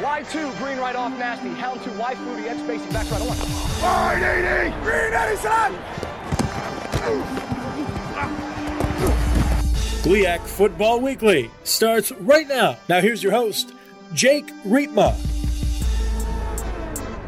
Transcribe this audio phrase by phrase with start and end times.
[0.00, 1.50] Y2, green right off nasty.
[1.50, 3.36] Hound 2, Y fruity, edge spacing, back right on.
[3.36, 4.70] Fine, 80!
[4.82, 5.76] Green Edison!
[10.02, 12.78] GLIAC Football Weekly starts right now.
[12.88, 13.74] Now here's your host,
[14.14, 15.14] Jake Riepma.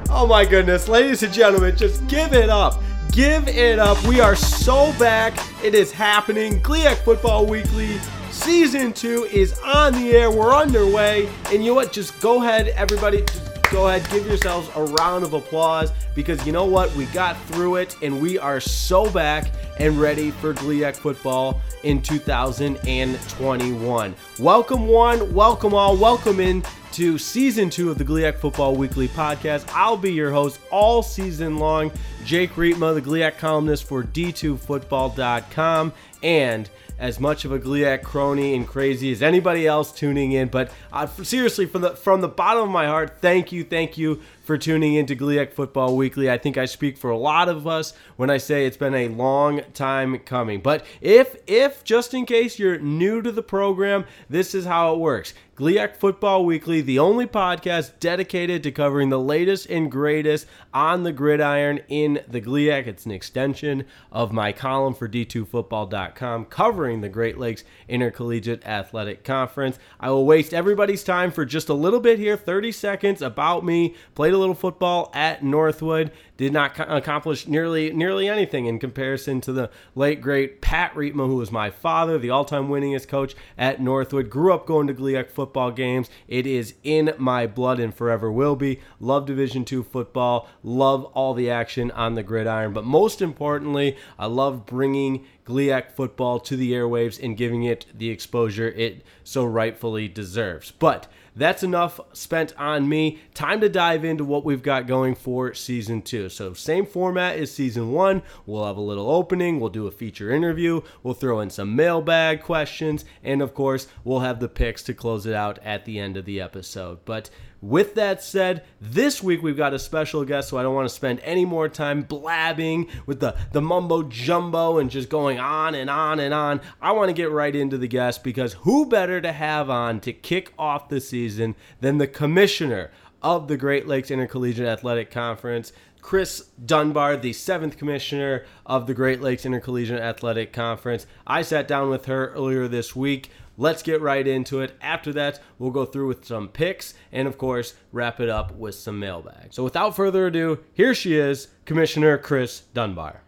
[0.08, 2.82] Oh my goodness, ladies and gentlemen, just give it up.
[3.12, 4.02] Give it up.
[4.06, 5.38] We are so back.
[5.62, 6.60] It is happening.
[6.62, 7.98] GLIAC Football Weekly
[8.44, 10.28] Season 2 is on the air.
[10.28, 11.28] We're underway.
[11.46, 11.92] And you know what?
[11.92, 13.22] Just go ahead, everybody.
[13.22, 16.92] Just go ahead, give yourselves a round of applause because you know what?
[16.96, 22.02] We got through it and we are so back and ready for GLIAC football in
[22.02, 24.14] 2021.
[24.40, 29.70] Welcome, one, welcome all, welcome in to season two of the GLIAC Football Weekly podcast.
[29.72, 31.92] I'll be your host all season long,
[32.24, 35.92] Jake Riepma, the GLIAC columnist for D2Football.com,
[36.24, 40.48] and as much of a GLIAC crony and crazy as anybody else tuning in.
[40.48, 44.22] But uh, seriously, from the from the bottom of my heart, thank you, thank you
[44.42, 46.30] for tuning into GLIAC Football Weekly.
[46.30, 49.08] I think I speak for a lot of us when I say it's been a
[49.08, 50.60] long time coming.
[50.60, 54.98] But if if just in case you're new to the program, this is how it
[54.98, 55.34] works.
[55.54, 61.12] GLIAC Football Weekly, the only podcast dedicated to covering the latest and greatest on the
[61.12, 62.86] gridiron in the GLIAC.
[62.86, 69.78] It's an extension of my column for D2Football.com covering the Great Lakes Intercollegiate Athletic Conference.
[70.00, 73.94] I will waste everybody's time for just a little bit here 30 seconds about me.
[74.32, 79.52] Played a little football at Northwood did not accomplish nearly nearly anything in comparison to
[79.52, 84.30] the late great Pat Riepma, who was my father, the all-time winningest coach at Northwood.
[84.30, 86.08] Grew up going to GLIAC football games.
[86.28, 88.80] It is in my blood and forever will be.
[89.00, 90.48] Love Division two football.
[90.62, 92.72] Love all the action on the gridiron.
[92.72, 98.08] But most importantly, I love bringing GLIAC football to the airwaves and giving it the
[98.08, 100.70] exposure it so rightfully deserves.
[100.70, 103.20] But that's enough spent on me.
[103.34, 106.28] Time to dive into what we've got going for season two.
[106.28, 108.22] So, same format as season one.
[108.46, 112.42] We'll have a little opening, we'll do a feature interview, we'll throw in some mailbag
[112.42, 116.16] questions, and of course, we'll have the picks to close it out at the end
[116.16, 117.00] of the episode.
[117.04, 117.30] But
[117.62, 120.94] with that said, this week we've got a special guest, so I don't want to
[120.94, 125.88] spend any more time blabbing with the, the mumbo jumbo and just going on and
[125.88, 126.60] on and on.
[126.80, 130.12] I want to get right into the guest because who better to have on to
[130.12, 132.90] kick off the season than the commissioner
[133.22, 139.20] of the Great Lakes Intercollegiate Athletic Conference, Chris Dunbar, the seventh commissioner of the Great
[139.20, 141.06] Lakes Intercollegiate Athletic Conference.
[141.28, 143.30] I sat down with her earlier this week.
[143.58, 144.76] Let's get right into it.
[144.80, 148.74] After that, we'll go through with some picks and, of course, wrap it up with
[148.74, 149.52] some mailbag.
[149.52, 153.22] So, without further ado, here she is, Commissioner Chris Dunbar.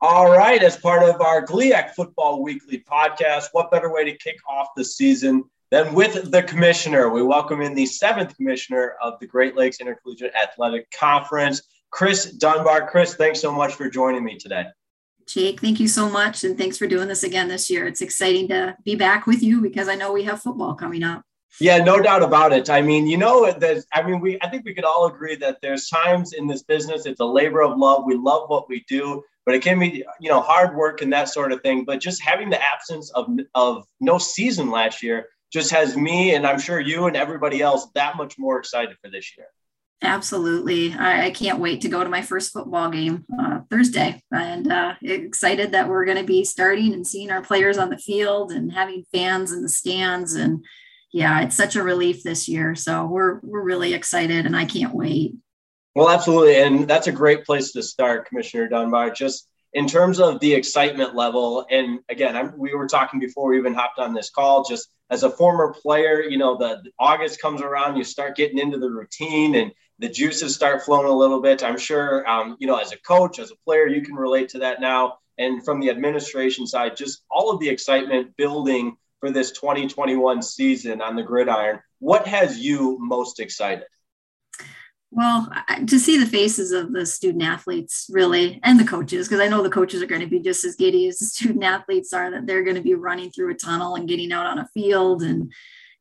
[0.00, 4.36] All right, as part of our GLIAC Football Weekly podcast, what better way to kick
[4.48, 7.08] off the season than with the commissioner?
[7.08, 12.86] We welcome in the seventh commissioner of the Great Lakes Intercollegiate Athletic Conference, Chris Dunbar.
[12.88, 14.66] Chris, thanks so much for joining me today.
[15.26, 16.44] Jake, thank you so much.
[16.44, 17.86] And thanks for doing this again this year.
[17.86, 21.22] It's exciting to be back with you because I know we have football coming up.
[21.60, 22.68] Yeah, no doubt about it.
[22.68, 25.58] I mean, you know, there's, I mean, we, I think we could all agree that
[25.62, 28.04] there's times in this business, it's a labor of love.
[28.04, 31.28] We love what we do, but it can be, you know, hard work and that
[31.28, 31.84] sort of thing.
[31.84, 36.44] But just having the absence of, of no season last year just has me, and
[36.44, 39.46] I'm sure you and everybody else, that much more excited for this year.
[40.04, 40.92] Absolutely.
[40.92, 44.94] I, I, can't wait to go to my first football game uh, Thursday and uh,
[45.02, 48.70] excited that we're going to be starting and seeing our players on the field and
[48.70, 50.34] having fans in the stands.
[50.34, 50.64] And
[51.12, 52.74] yeah, it's such a relief this year.
[52.74, 55.36] So we're, we're really excited and I can't wait.
[55.94, 56.56] Well, absolutely.
[56.56, 59.10] And that's a great place to start, Commissioner Dunbar.
[59.10, 63.58] Just in terms of the excitement level, and again, I'm, we were talking before we
[63.58, 67.40] even hopped on this call, just as a former player, you know, the, the August
[67.40, 71.40] comes around, you start getting into the routine and the juices start flowing a little
[71.40, 71.62] bit.
[71.62, 74.58] I'm sure, um, you know, as a coach, as a player, you can relate to
[74.60, 75.18] that now.
[75.38, 81.00] And from the administration side, just all of the excitement building for this 2021 season
[81.00, 81.80] on the gridiron.
[81.98, 83.86] What has you most excited?
[85.10, 85.48] Well,
[85.86, 89.62] to see the faces of the student athletes, really, and the coaches, because I know
[89.62, 92.46] the coaches are going to be just as giddy as the student athletes are, that
[92.46, 95.52] they're going to be running through a tunnel and getting out on a field and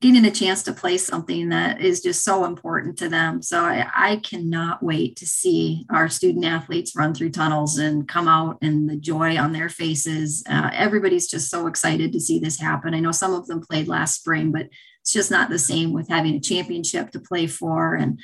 [0.04, 3.42] getting a chance to play something that is just so important to them.
[3.42, 8.28] So I, I, cannot wait to see our student athletes run through tunnels and come
[8.28, 10.44] out and the joy on their faces.
[10.50, 12.94] Uh, everybody's just so excited to see this happen.
[12.94, 14.68] I know some of them played last spring, but
[15.00, 17.96] it's just not the same with having a championship to play for.
[17.96, 18.20] And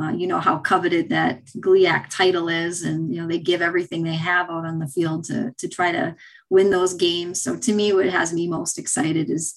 [0.00, 4.02] uh, you know how coveted that GLIAC title is, and you know they give everything
[4.02, 6.16] they have out on the field to to try to
[6.50, 7.40] win those games.
[7.40, 9.54] So to me, what has me most excited is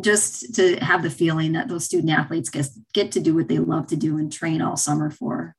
[0.00, 3.58] just to have the feeling that those student athletes get, get to do what they
[3.58, 5.54] love to do and train all summer for.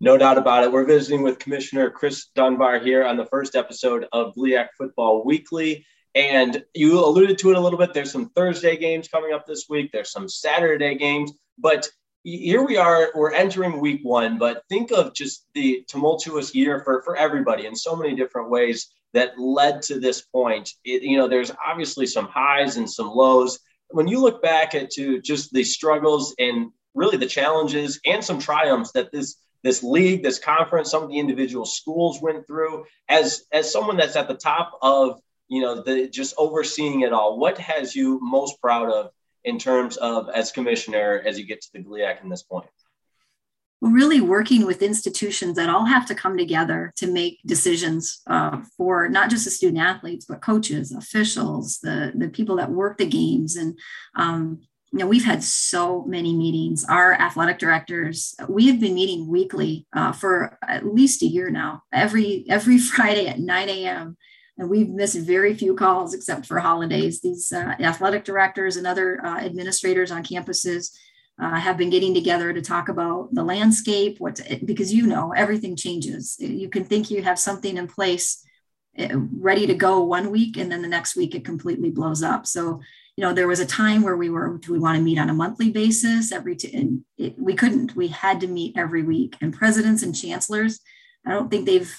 [0.00, 0.72] No doubt about it.
[0.72, 5.86] We're visiting with Commissioner Chris Dunbar here on the first episode of GLIAC Football Weekly.
[6.14, 7.94] And you alluded to it a little bit.
[7.94, 11.88] There's some Thursday games coming up this week, there's some Saturday games, but
[12.24, 14.38] here we are, we're entering week one.
[14.38, 18.92] But think of just the tumultuous year for, for everybody in so many different ways
[19.12, 20.70] that led to this point.
[20.84, 23.58] It, you know, there's obviously some highs and some lows.
[23.92, 28.38] When you look back at to just the struggles and really the challenges and some
[28.38, 33.44] triumphs that this this league, this conference, some of the individual schools went through, as
[33.52, 37.58] as someone that's at the top of you know the just overseeing it all, what
[37.58, 39.10] has you most proud of
[39.44, 42.66] in terms of as commissioner as you get to the GLIAC in this point?
[43.82, 49.08] Really working with institutions that all have to come together to make decisions uh, for
[49.08, 53.56] not just the student athletes but coaches officials the, the people that work the games.
[53.56, 53.76] And
[54.14, 54.60] um,
[54.92, 56.84] you know we've had so many meetings.
[56.84, 61.82] Our athletic directors we have been meeting weekly uh, for at least a year now
[61.92, 64.16] every every friday at 9 a.m
[64.58, 67.20] and we've missed very few calls except for holidays.
[67.20, 70.90] These uh, athletic directors and other uh, administrators on campuses
[71.40, 75.76] uh, have been getting together to talk about the landscape what because you know everything
[75.76, 76.36] changes.
[76.38, 78.44] You can think you have something in place
[78.96, 82.46] eh, ready to go one week and then the next week it completely blows up.
[82.46, 82.80] So
[83.16, 85.30] you know there was a time where we were do we want to meet on
[85.30, 87.96] a monthly basis every two and it, we couldn't.
[87.96, 89.36] We had to meet every week.
[89.40, 90.80] And presidents and chancellors
[91.26, 91.94] i don't think they've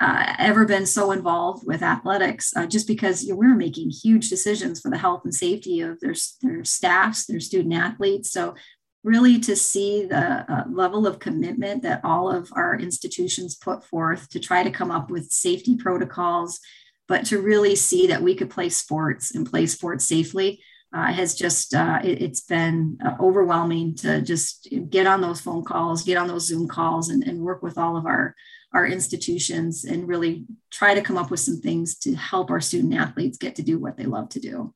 [0.00, 4.30] uh, ever been so involved with athletics uh, just because you know, we're making huge
[4.30, 8.32] decisions for the health and safety of their, their staffs, their student athletes.
[8.32, 8.54] So,
[9.02, 14.28] really to see the uh, level of commitment that all of our institutions put forth
[14.28, 16.60] to try to come up with safety protocols,
[17.08, 20.62] but to really see that we could play sports and play sports safely.
[20.92, 25.64] Uh, has just uh, it, has been uh, overwhelming to just get on those phone
[25.64, 28.34] calls, get on those Zoom calls, and, and work with all of our
[28.72, 32.94] our institutions and really try to come up with some things to help our student
[32.94, 34.72] athletes get to do what they love to do.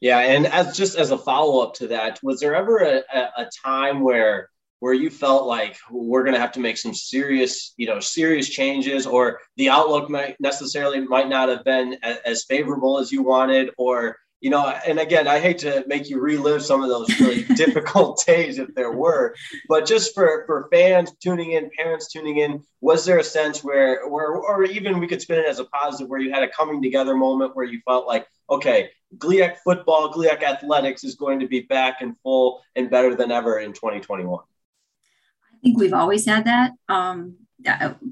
[0.00, 3.02] Yeah, and as just as a follow up to that, was there ever a,
[3.36, 4.48] a time where
[4.80, 8.48] where you felt like we're going to have to make some serious, you know, serious
[8.48, 13.22] changes, or the outlook might necessarily might not have been as, as favorable as you
[13.22, 17.08] wanted, or you know, and again, I hate to make you relive some of those
[17.20, 19.34] really difficult days if there were,
[19.68, 24.08] but just for for fans tuning in, parents tuning in, was there a sense where,
[24.08, 26.80] where, or even we could spin it as a positive, where you had a coming
[26.80, 31.60] together moment where you felt like, okay, GLIAC football, GLIAC athletics is going to be
[31.60, 34.38] back in full and better than ever in 2021.
[34.40, 36.72] I think we've always had that.
[36.88, 37.36] Um,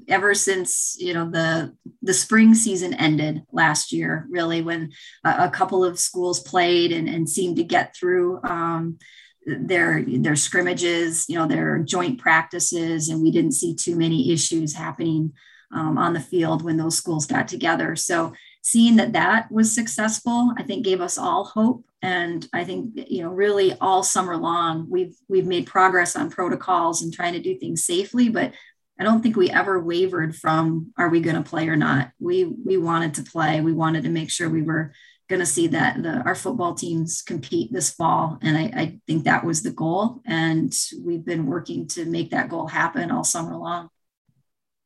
[0.07, 4.91] ever since you know the the spring season ended last year really when
[5.23, 8.97] a, a couple of schools played and, and seemed to get through um,
[9.45, 14.73] their their scrimmages you know their joint practices and we didn't see too many issues
[14.73, 15.31] happening
[15.73, 17.95] um, on the field when those schools got together.
[17.95, 18.33] So
[18.67, 21.85] seeing that that was successful i think gave us all hope.
[22.01, 27.01] And i think you know really all summer long we've we've made progress on protocols
[27.01, 28.53] and trying to do things safely but
[28.99, 32.11] I don't think we ever wavered from are we going to play or not.
[32.19, 33.61] We we wanted to play.
[33.61, 34.93] We wanted to make sure we were
[35.29, 39.25] going to see that the, our football teams compete this fall, and I, I think
[39.25, 40.21] that was the goal.
[40.25, 40.73] And
[41.03, 43.89] we've been working to make that goal happen all summer long.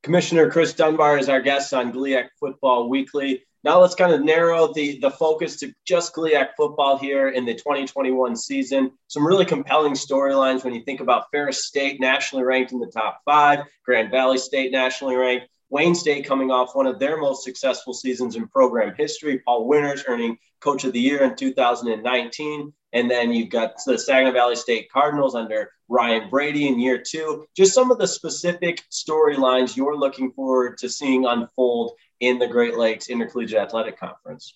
[0.03, 3.43] Commissioner Chris Dunbar is our guest on GLIAC Football Weekly.
[3.63, 7.53] Now let's kind of narrow the, the focus to just GLIAC football here in the
[7.53, 8.91] 2021 season.
[9.07, 13.21] Some really compelling storylines when you think about Ferris State nationally ranked in the top
[13.23, 17.93] five, Grand Valley State nationally ranked, Wayne State coming off one of their most successful
[17.93, 22.73] seasons in program history, Paul Winters earning Coach of the Year in 2019.
[22.93, 27.45] And then you've got the Saginaw Valley State Cardinals under Ryan Brady in year two.
[27.55, 32.77] Just some of the specific storylines you're looking forward to seeing unfold in the Great
[32.77, 34.55] Lakes Intercollegiate Athletic Conference.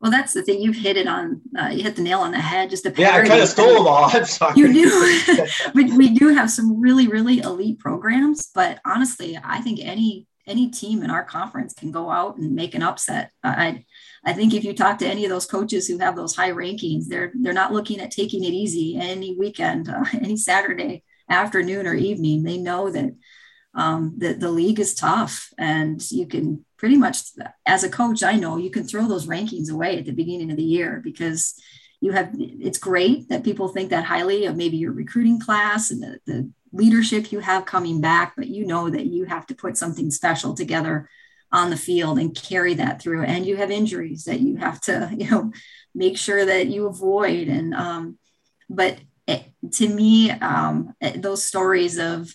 [0.00, 0.60] Well, that's the thing.
[0.60, 1.40] You've hit it on.
[1.58, 2.68] Uh, you hit the nail on the head.
[2.68, 4.04] Just a yeah, I kind of stole them all.
[4.12, 4.54] I'm sorry.
[4.56, 5.46] You do.
[5.74, 10.70] we, we do have some really, really elite programs, but honestly, I think any any
[10.70, 13.30] team in our conference can go out and make an upset.
[13.42, 13.84] I
[14.24, 17.06] I think if you talk to any of those coaches who have those high rankings,
[17.06, 21.94] they're they're not looking at taking it easy any weekend, uh, any Saturday afternoon or
[21.94, 22.42] evening.
[22.42, 23.14] They know that
[23.74, 27.18] um, the, the league is tough and you can pretty much
[27.66, 30.56] as a coach i know you can throw those rankings away at the beginning of
[30.56, 31.54] the year because
[32.00, 36.02] you have it's great that people think that highly of maybe your recruiting class and
[36.02, 39.76] the, the leadership you have coming back but you know that you have to put
[39.76, 41.08] something special together
[41.52, 43.22] on the field and carry that through.
[43.22, 45.52] And you have injuries that you have to, you know,
[45.94, 47.48] make sure that you avoid.
[47.48, 48.18] And, um,
[48.68, 52.32] but it, to me, um, those stories of,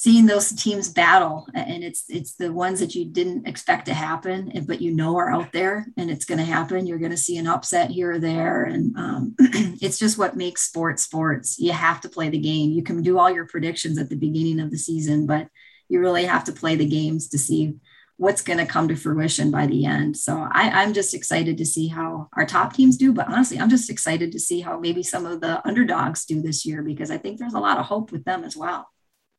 [0.00, 4.50] seeing those teams battle and it's it's the ones that you didn't expect to happen
[4.66, 6.86] but you know are out there and it's going to happen.
[6.86, 10.62] You're going to see an upset here or there and um, it's just what makes
[10.62, 11.58] sports sports.
[11.58, 12.70] You have to play the game.
[12.70, 15.48] You can do all your predictions at the beginning of the season but
[15.90, 17.74] you really have to play the games to see
[18.16, 20.16] what's going to come to fruition by the end.
[20.16, 23.68] So I, i'm just excited to see how our top teams do but honestly i'm
[23.68, 27.18] just excited to see how maybe some of the underdogs do this year because i
[27.18, 28.88] think there's a lot of hope with them as well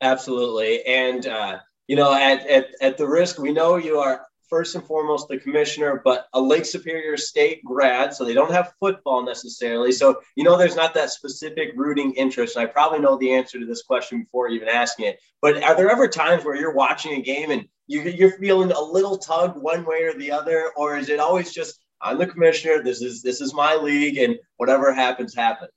[0.02, 0.84] Absolutely.
[0.84, 4.84] And, uh, you know, at, at, at the risk, we know you are first and
[4.84, 9.92] foremost the commissioner, but a Lake Superior State grad, so they don't have football necessarily.
[9.92, 12.56] So, you know, there's not that specific rooting interest.
[12.56, 15.20] And I probably know the answer to this question before even asking it.
[15.40, 18.80] But are there ever times where you're watching a game and you, you're feeling a
[18.80, 20.72] little tug one way or the other?
[20.76, 24.36] Or is it always just, I'm the commissioner, this is this is my league, and
[24.56, 25.70] whatever happens, happens?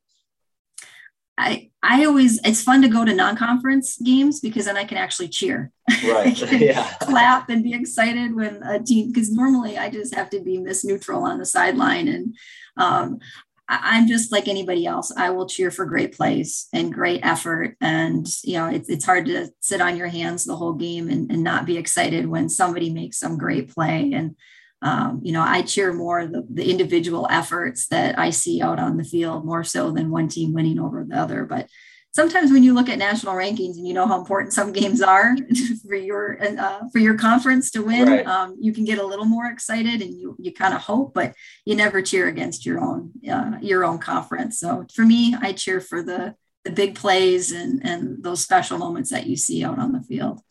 [1.38, 5.28] I I always it's fun to go to non-conference games because then I can actually
[5.28, 5.72] cheer.
[6.06, 6.52] Right.
[6.52, 6.90] yeah.
[7.02, 10.86] clap and be excited when a team because normally I just have to be miss
[10.86, 12.36] neutral on the sideline and
[12.78, 13.20] um,
[13.68, 15.12] I'm just like anybody else.
[15.16, 17.76] I will cheer for great plays and great effort.
[17.82, 21.32] And, you know, it's, it's hard to sit on your hands the whole game and,
[21.32, 24.14] and not be excited when somebody makes some great play.
[24.14, 24.36] And
[24.86, 28.98] um, you know, I cheer more the, the individual efforts that I see out on
[28.98, 31.44] the field more so than one team winning over the other.
[31.44, 31.68] But
[32.12, 35.36] sometimes when you look at national rankings and you know how important some games are
[35.88, 38.28] for your uh, for your conference to win, right.
[38.28, 41.34] um, you can get a little more excited and you you kind of hope, but
[41.66, 44.60] you never cheer against your own uh, your own conference.
[44.60, 49.10] So for me, I cheer for the the big plays and and those special moments
[49.10, 50.42] that you see out on the field.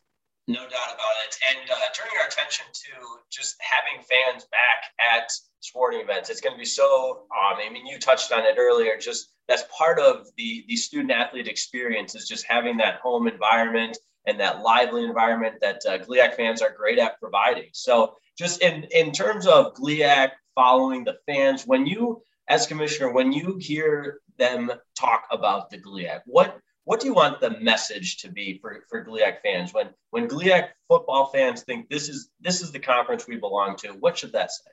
[0.47, 1.37] No doubt about it.
[1.51, 2.91] And uh, turning our attention to
[3.31, 7.23] just having fans back at sporting events, it's going to be so.
[7.33, 8.99] Um, I mean, you touched on it earlier.
[8.99, 13.97] Just that's part of the the student athlete experience is just having that home environment
[14.27, 17.69] and that lively environment that uh, GLIAC fans are great at providing.
[17.73, 23.33] So, just in in terms of GLIAC following the fans, when you as commissioner, when
[23.33, 28.31] you hear them talk about the GLIAC, what what do you want the message to
[28.31, 32.73] be for, for GLIAC fans when when GLIAC football fans think this is this is
[32.73, 33.89] the conference we belong to?
[33.89, 34.71] What should that say?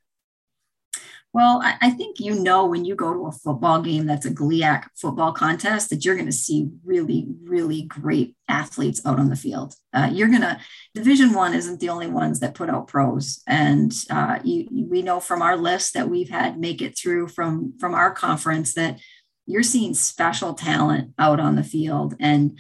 [1.34, 4.34] Well, I, I think you know when you go to a football game that's a
[4.34, 9.38] GLIAC football contest that you're going to see really, really great athletes out on the
[9.38, 9.74] field.
[9.94, 10.60] Uh, you're going to
[10.94, 15.22] Division One isn't the only ones that put out pros, and uh, you, we know
[15.22, 19.00] from our list that we've had make it through from from our conference that
[19.46, 22.58] you're seeing special talent out on the field and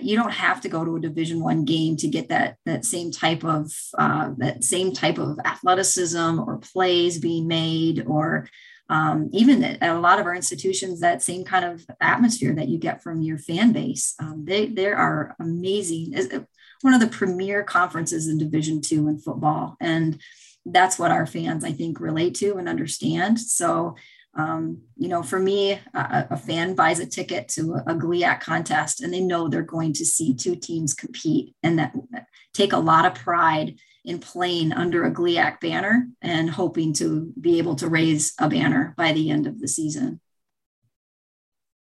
[0.00, 3.10] you don't have to go to a division one game to get that that same
[3.10, 8.48] type of uh, that same type of athleticism or plays being made or
[8.88, 12.78] um, even at a lot of our institutions that same kind of atmosphere that you
[12.78, 16.14] get from your fan base um, they they are amazing.
[16.80, 20.20] One of the premier conferences in division two in football and
[20.64, 23.38] that's what our fans i think relate to and understand.
[23.38, 23.96] So
[24.34, 29.02] um, you know, for me, a, a, fan buys a ticket to a, GLIAC contest
[29.02, 31.94] and they know they're going to see two teams compete and that
[32.54, 37.58] take a lot of pride in playing under a GLIAC banner and hoping to be
[37.58, 40.18] able to raise a banner by the end of the season.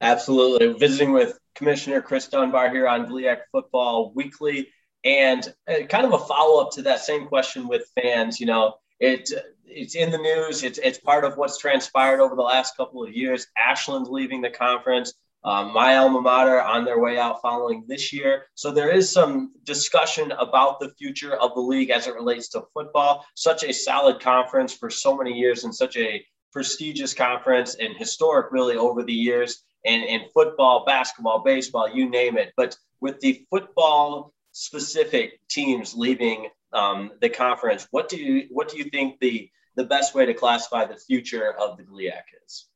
[0.00, 0.73] Absolutely.
[0.73, 4.69] Visiting with Commissioner Chris Dunbar here on GLIAC Football Weekly.
[5.04, 8.75] And uh, kind of a follow up to that same question with fans, you know,
[8.99, 9.30] it
[9.71, 10.62] it's in the news.
[10.62, 13.47] It's it's part of what's transpired over the last couple of years.
[13.57, 15.15] Ashland's leaving the conference.
[15.43, 18.45] Um, my alma mater on their way out following this year.
[18.57, 22.65] So there is some discussion about the future of the league as it relates to
[22.75, 23.25] football.
[23.35, 26.23] Such a solid conference for so many years and such a
[26.53, 29.62] prestigious conference and historic, really, over the years.
[29.87, 32.53] And in football, basketball, baseball, you name it.
[32.57, 38.77] But with the football specific teams leaving um, the conference, what do you what do
[38.77, 42.67] you think the the best way to classify the future of the GLIAC is?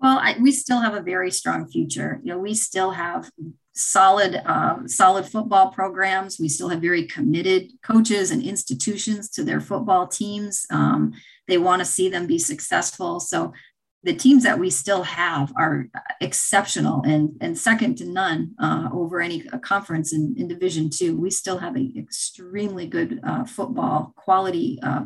[0.00, 2.20] Well, I, we still have a very strong future.
[2.22, 3.30] You know, we still have
[3.74, 6.38] solid, um, solid football programs.
[6.38, 10.66] We still have very committed coaches and institutions to their football teams.
[10.70, 11.14] Um,
[11.48, 13.18] they want to see them be successful.
[13.18, 13.52] So
[14.04, 15.86] the teams that we still have are
[16.20, 21.16] exceptional and, and second to none uh, over any conference in, in Division Two.
[21.16, 25.04] We still have an extremely good uh, football quality uh,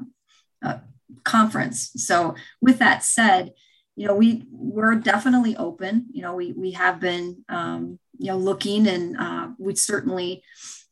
[0.62, 0.78] uh
[1.24, 1.92] conference.
[1.96, 3.52] So with that said,
[3.96, 6.06] you know, we we're definitely open.
[6.12, 10.42] You know, we we have been um, you know looking, and uh, we certainly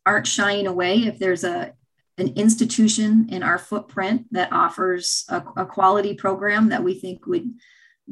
[0.05, 1.75] aren't shying away if there's a
[2.19, 7.51] an institution in our footprint that offers a, a quality program that we think would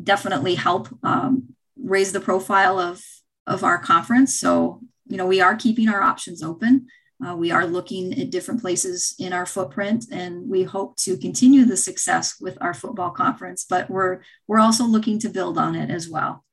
[0.03, 3.03] definitely help um, raise the profile of
[3.47, 4.39] of our conference.
[4.39, 6.87] So you know we are keeping our options open.
[7.27, 11.65] Uh, we are looking at different places in our footprint, and we hope to continue
[11.65, 13.67] the success with our football conference.
[13.69, 16.45] But we're we're also looking to build on it as well.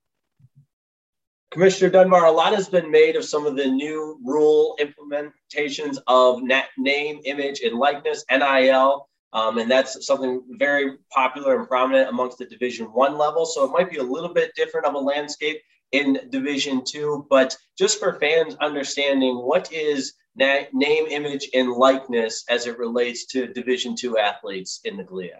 [1.51, 6.41] Commissioner Dunbar, a lot has been made of some of the new rule implementations of
[6.41, 12.39] net name, image, and likeness (NIL), um, and that's something very popular and prominent amongst
[12.39, 13.45] the Division One level.
[13.45, 17.55] So it might be a little bit different of a landscape in Division Two, but
[17.77, 23.47] just for fans understanding what is na- name, image, and likeness as it relates to
[23.47, 25.31] Division Two athletes in the GLIAC.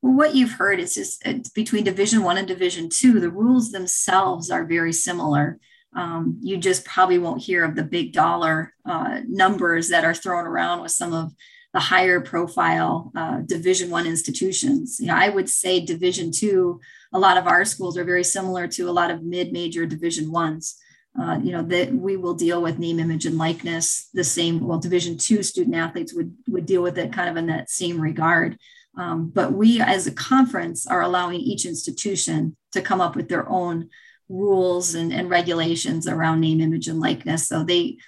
[0.00, 1.22] Well, what you've heard is just
[1.54, 5.58] between Division One and Division Two, the rules themselves are very similar.
[5.96, 10.46] Um, you just probably won't hear of the big dollar uh, numbers that are thrown
[10.46, 11.32] around with some of
[11.72, 14.98] the higher profile uh, Division One institutions.
[15.00, 16.80] You know, I would say Division Two.
[17.12, 20.76] A lot of our schools are very similar to a lot of mid-major Division Ones.
[21.20, 24.60] Uh, you know that we will deal with name, image, and likeness the same.
[24.60, 28.00] Well, Division Two student athletes would would deal with it kind of in that same
[28.00, 28.58] regard.
[28.96, 33.48] Um, but we, as a conference, are allowing each institution to come up with their
[33.48, 33.90] own
[34.28, 37.48] rules and, and regulations around name, image, and likeness.
[37.48, 37.98] So they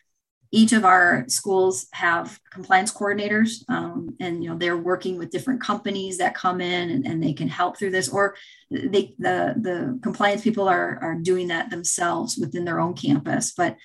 [0.52, 5.60] each of our schools have compliance coordinators um, and you know they're working with different
[5.60, 8.34] companies that come in and, and they can help through this or
[8.70, 13.52] they, the the compliance people are are doing that themselves within their own campus.
[13.56, 13.76] But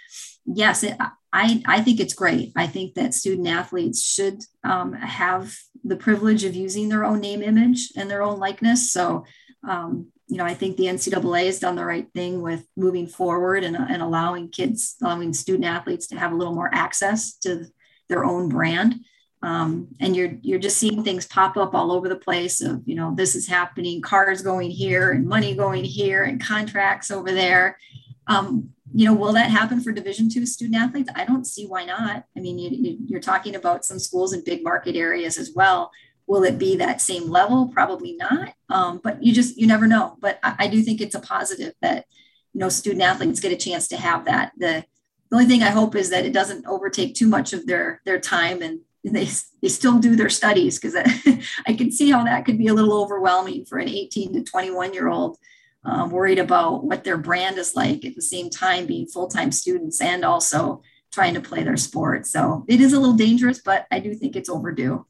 [0.46, 0.98] yes it,
[1.36, 2.54] I, I think it's great.
[2.56, 5.54] I think that student athletes should um, have
[5.84, 8.94] the privilege of using their own name image and their own likeness.
[8.94, 9.26] So
[9.68, 13.64] um, you know, I think the NCAA has done the right thing with moving forward
[13.64, 17.66] and, and allowing kids, allowing student athletes to have a little more access to
[18.10, 18.96] their own brand.
[19.44, 22.96] Um, and you're you're just seeing things pop up all over the place of you
[22.96, 27.78] know this is happening, cars going here and money going here and contracts over there.
[28.26, 31.10] Um, you know, will that happen for Division two student athletes?
[31.16, 32.24] I don't see why not.
[32.36, 35.92] I mean, you, you're talking about some schools in big market areas as well
[36.28, 37.68] Will it be that same level?
[37.68, 38.54] Probably not.
[38.70, 40.18] Um, but you just you never know.
[40.20, 42.06] But I, I, do think it's a positive that
[42.54, 44.52] you know student athletes get a chance to have that.
[44.58, 44.84] The
[45.30, 48.20] the only thing I hope is that it doesn't overtake too much of their their
[48.20, 49.28] time and they
[49.62, 50.96] they still do their studies because
[51.68, 54.94] I, can see how that could be a little overwhelming for an 18 to 21
[54.94, 55.38] year old.
[55.84, 60.02] Um, worried about what their brand is like at the same time being full-time students
[60.02, 60.82] and also
[61.14, 62.26] trying to play their sport.
[62.26, 65.06] So it is a little dangerous, but I do think it's overdue.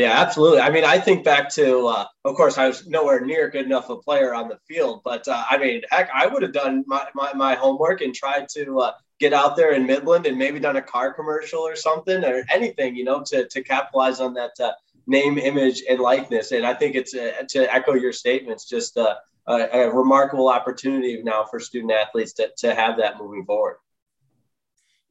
[0.00, 0.60] Yeah, absolutely.
[0.60, 3.90] I mean, I think back to, uh, of course, I was nowhere near good enough
[3.90, 7.06] a player on the field, but uh, I mean, heck, I would have done my,
[7.14, 10.76] my, my, homework and tried to uh, get out there in Midland and maybe done
[10.76, 14.72] a car commercial or something or anything, you know, to, to capitalize on that uh,
[15.06, 16.52] name, image, and likeness.
[16.52, 19.16] And I think it's uh, to echo your statements, just uh,
[19.48, 23.76] a, a remarkable opportunity now for student athletes to, to have that moving forward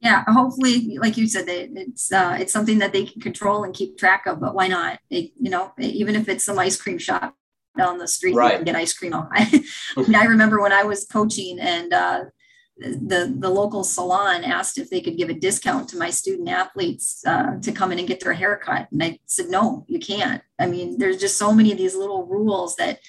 [0.00, 3.98] yeah hopefully like you said it's uh, it's something that they can control and keep
[3.98, 4.98] track of but why not?
[5.10, 7.34] It, you know even if it's some ice cream shop
[7.76, 8.56] down the street right.
[8.56, 9.64] and get ice cream I,
[9.96, 12.24] mean, I remember when i was coaching and uh,
[12.80, 17.22] the the local salon asked if they could give a discount to my student athletes
[17.26, 20.42] uh, to come in and get their haircut and i said no you can't.
[20.58, 23.00] I mean there's just so many of these little rules that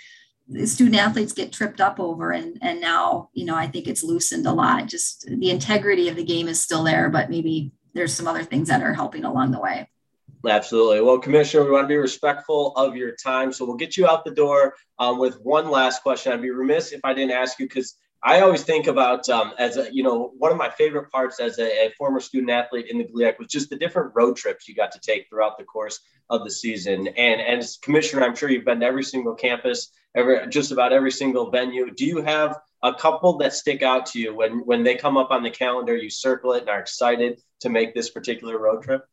[0.65, 4.45] student athletes get tripped up over and and now you know i think it's loosened
[4.45, 4.87] a lot.
[4.87, 8.67] Just the integrity of the game is still there but maybe there's some other things
[8.69, 9.89] that are helping along the way.
[10.47, 11.01] Absolutely.
[11.01, 14.25] Well commissioner we want to be respectful of your time so we'll get you out
[14.25, 16.33] the door um, with one last question.
[16.33, 19.77] I'd be remiss if i didn't ask you because I always think about um, as
[19.77, 22.99] a, you know, one of my favorite parts as a, a, former student athlete in
[22.99, 25.99] the GLIAC was just the different road trips you got to take throughout the course
[26.29, 27.07] of the season.
[27.07, 30.93] And, and as commissioner, I'm sure you've been to every single campus, every, just about
[30.93, 31.91] every single venue.
[31.91, 35.31] Do you have a couple that stick out to you when, when they come up
[35.31, 39.03] on the calendar, you circle it and are excited to make this particular road trip?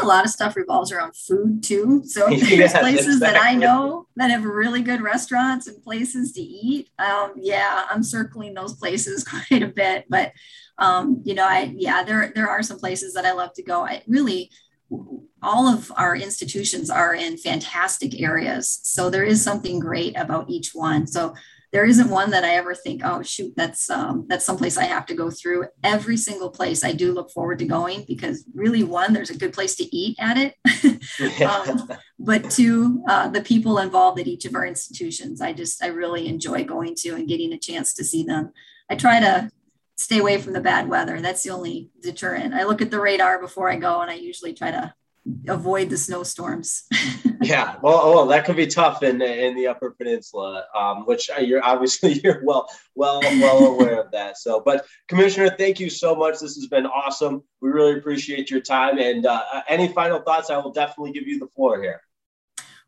[0.00, 2.02] A lot of stuff revolves around food too.
[2.04, 3.38] So there's yes, places exactly.
[3.38, 6.90] that I know that have really good restaurants and places to eat.
[6.98, 10.06] Um, yeah, I'm circling those places quite a bit.
[10.08, 10.32] But
[10.78, 13.84] um, you know, I yeah, there there are some places that I love to go.
[13.84, 14.50] I really
[15.42, 18.80] all of our institutions are in fantastic areas.
[18.82, 21.06] So there is something great about each one.
[21.06, 21.34] So
[21.76, 25.04] there isn't one that I ever think, oh shoot, that's um, that's someplace I have
[25.06, 25.66] to go through.
[25.84, 29.52] Every single place I do look forward to going because really, one, there's a good
[29.52, 31.86] place to eat at it, um,
[32.18, 36.28] but two, uh, the people involved at each of our institutions, I just I really
[36.28, 38.54] enjoy going to and getting a chance to see them.
[38.88, 39.50] I try to
[39.98, 41.20] stay away from the bad weather.
[41.20, 42.54] That's the only deterrent.
[42.54, 44.94] I look at the radar before I go, and I usually try to
[45.48, 46.84] avoid the snowstorms.
[47.42, 51.64] yeah, well, oh, that could be tough in in the Upper Peninsula, um, which you're
[51.64, 54.38] obviously you're well well well aware of that.
[54.38, 56.40] So, but Commissioner, thank you so much.
[56.40, 57.42] This has been awesome.
[57.60, 58.98] We really appreciate your time.
[58.98, 60.50] And uh, any final thoughts?
[60.50, 62.00] I will definitely give you the floor here.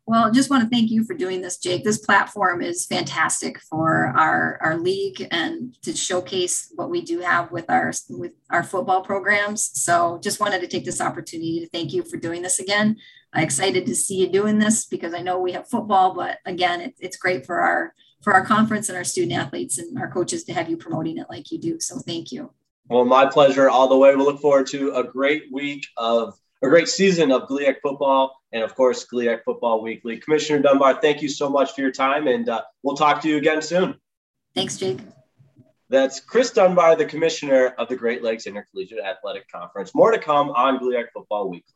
[0.09, 1.83] Well, just want to thank you for doing this, Jake.
[1.83, 7.51] This platform is fantastic for our, our league and to showcase what we do have
[7.51, 9.69] with our with our football programs.
[9.79, 12.97] So just wanted to take this opportunity to thank you for doing this again.
[13.33, 16.81] I'm excited to see you doing this because I know we have football, but again,
[16.81, 17.93] it, it's great for our
[18.23, 21.27] for our conference and our student athletes and our coaches to have you promoting it
[21.29, 21.79] like you do.
[21.79, 22.51] So thank you.
[22.89, 24.15] Well, my pleasure all the way.
[24.15, 28.63] We look forward to a great week of a great season of GLIAC football and,
[28.63, 30.17] of course, GLIAC Football Weekly.
[30.17, 33.37] Commissioner Dunbar, thank you so much for your time, and uh, we'll talk to you
[33.37, 33.95] again soon.
[34.55, 34.99] Thanks, Jake.
[35.89, 39.95] That's Chris Dunbar, the commissioner of the Great Lakes Intercollegiate Athletic Conference.
[39.95, 41.75] More to come on GLIAC Football Weekly.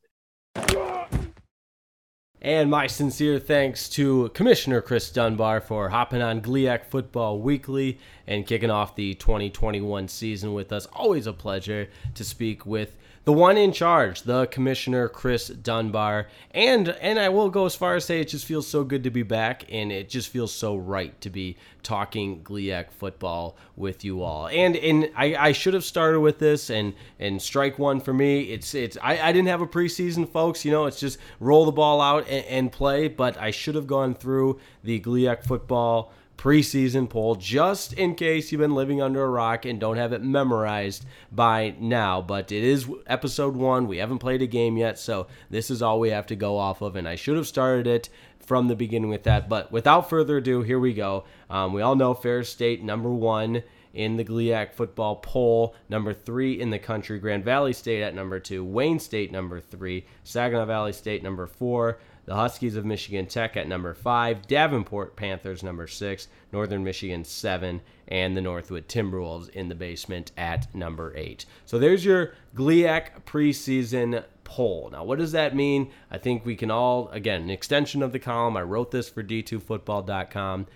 [2.45, 8.45] And my sincere thanks to Commissioner Chris Dunbar for hopping on GLIAC Football Weekly and
[8.45, 10.85] kicking off the 2021 season with us.
[10.87, 16.89] Always a pleasure to speak with the one in charge, the commissioner Chris Dunbar, and
[16.89, 19.23] and I will go as far as say it just feels so good to be
[19.23, 24.47] back, and it just feels so right to be talking GLIAC football with you all.
[24.47, 28.41] And and I, I should have started with this, and and strike one for me.
[28.43, 30.65] It's it's I, I didn't have a preseason, folks.
[30.65, 33.07] You know, it's just roll the ball out and, and play.
[33.07, 38.59] But I should have gone through the GLIAC football preseason poll just in case you've
[38.59, 42.21] been living under a rock and don't have it memorized by now.
[42.21, 43.87] But it is episode one.
[43.87, 46.81] We haven't played a game yet, so this is all we have to go off
[46.81, 46.95] of.
[46.95, 49.47] And I should have started it from the beginning with that.
[49.47, 51.23] But without further ado, here we go.
[51.49, 55.75] Um, we all know Ferris State, number one in the GLIAC football poll.
[55.87, 60.05] Number three in the country, Grand Valley State at number two, Wayne State number three,
[60.23, 65.63] Saginaw Valley State number four, the Huskies of Michigan Tech at number five, Davenport Panthers
[65.63, 71.45] number six, Northern Michigan seven, and the Northwood Timberwolves in the basement at number eight.
[71.65, 74.89] So there's your GLIAC preseason poll.
[74.91, 75.91] Now, what does that mean?
[76.11, 78.57] I think we can all, again, an extension of the column.
[78.57, 80.67] I wrote this for d2football.com.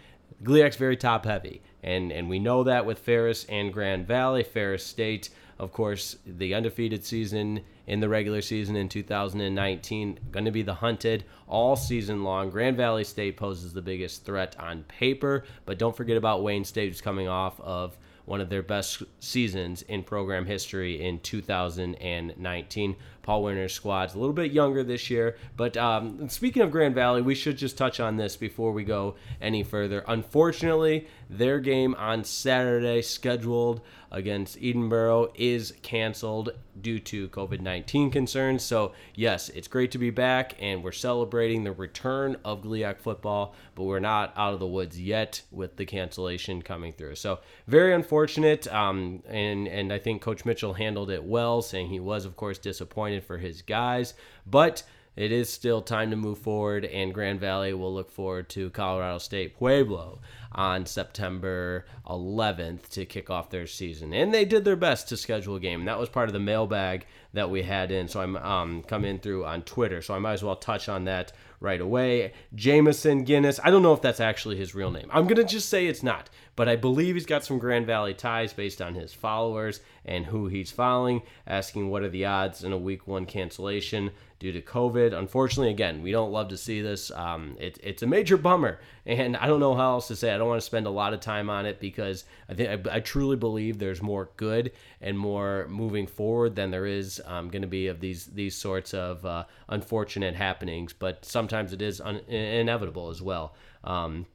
[0.43, 4.43] GLIAC's very top heavy, and, and we know that with Ferris and Grand Valley.
[4.43, 10.19] Ferris State, of course, the undefeated season in the regular season in 2019.
[10.31, 12.49] Going to be the hunted all season long.
[12.49, 16.89] Grand Valley State poses the biggest threat on paper, but don't forget about Wayne State,
[16.89, 17.97] who's coming off of
[18.27, 22.95] one of their best seasons in program history in 2019.
[23.21, 25.37] Paul Winters' squad's a little bit younger this year.
[25.55, 29.15] But um, speaking of Grand Valley, we should just touch on this before we go
[29.39, 30.03] any further.
[30.09, 38.63] Unfortunately, their game on Saturday, scheduled against Edinboro, is canceled due to COVID 19 concerns.
[38.63, 43.55] So, yes, it's great to be back, and we're celebrating the return of GLIAC football,
[43.75, 47.15] but we're not out of the woods yet with the cancellation coming through.
[47.15, 48.67] So, very unfortunate.
[48.73, 52.57] Um, and, and I think Coach Mitchell handled it well, saying he was, of course,
[52.57, 54.13] disappointed for his guys.
[54.45, 54.83] But
[55.17, 59.17] it is still time to move forward, and Grand Valley will look forward to Colorado
[59.17, 60.19] State Pueblo
[60.57, 64.11] on September 11th to kick off their season.
[64.11, 65.85] And they did their best to schedule a game.
[65.85, 68.07] That was part of the mailbag that we had in.
[68.07, 70.01] So I'm um, coming through on Twitter.
[70.01, 72.33] So I might as well touch on that right away.
[72.55, 73.59] Jameson Guinness.
[73.63, 75.09] I don't know if that's actually his real name.
[75.13, 76.29] I'm going to just say it's not.
[76.55, 80.47] But I believe he's got some Grand Valley ties based on his followers and who
[80.47, 85.13] he's following, asking what are the odds in a week one cancellation due to COVID.
[85.17, 87.11] Unfortunately, again, we don't love to see this.
[87.11, 90.33] Um, it, it's a major bummer, and I don't know how else to say.
[90.33, 92.95] I don't want to spend a lot of time on it because I think I,
[92.95, 94.71] I truly believe there's more good
[95.01, 98.93] and more moving forward than there is um, going to be of these these sorts
[98.93, 100.93] of uh, unfortunate happenings.
[100.93, 103.55] But sometimes it is un- inevitable as well.
[103.83, 104.25] Um,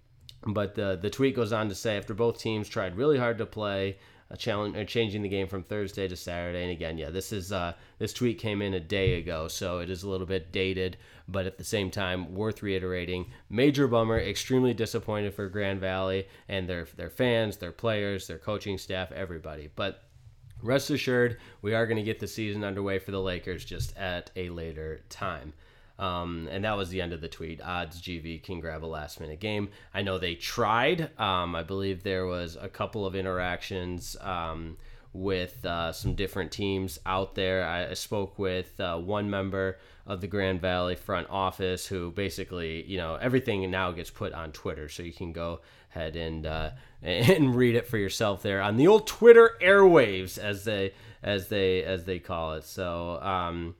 [0.47, 3.47] but the the tweet goes on to say after both teams tried really hard to
[3.47, 3.99] play
[4.33, 6.63] a challenge or changing the game from Thursday to Saturday.
[6.63, 9.91] And again, yeah, this is uh, this tweet came in a day ago, so it
[9.91, 10.97] is a little bit dated,
[11.29, 13.31] but at the same time worth reiterating.
[13.51, 18.79] Major bummer, extremely disappointed for Grand Valley and their their fans, their players, their coaching
[18.79, 19.69] staff, everybody.
[19.77, 20.03] But
[20.63, 24.31] rest assured, we are going to get the season underway for the Lakers just at
[24.35, 25.53] a later time.
[25.99, 27.61] Um, and that was the end of the tweet.
[27.63, 29.69] Odds GV can grab a last minute game.
[29.95, 31.11] I know they tried.
[31.19, 34.79] Um, I believe there was a couple of interactions um,
[35.13, 37.65] with uh, some different teams out there.
[37.65, 42.85] I, I spoke with uh, one member of the Grand Valley front office who basically,
[42.85, 45.61] you know, everything now gets put on Twitter, so you can go
[45.95, 46.71] ahead and uh,
[47.03, 51.85] and read it for yourself there on the old Twitter airwaves, as they as they
[51.85, 52.65] as they call it.
[52.65, 53.21] So.
[53.21, 53.77] Um,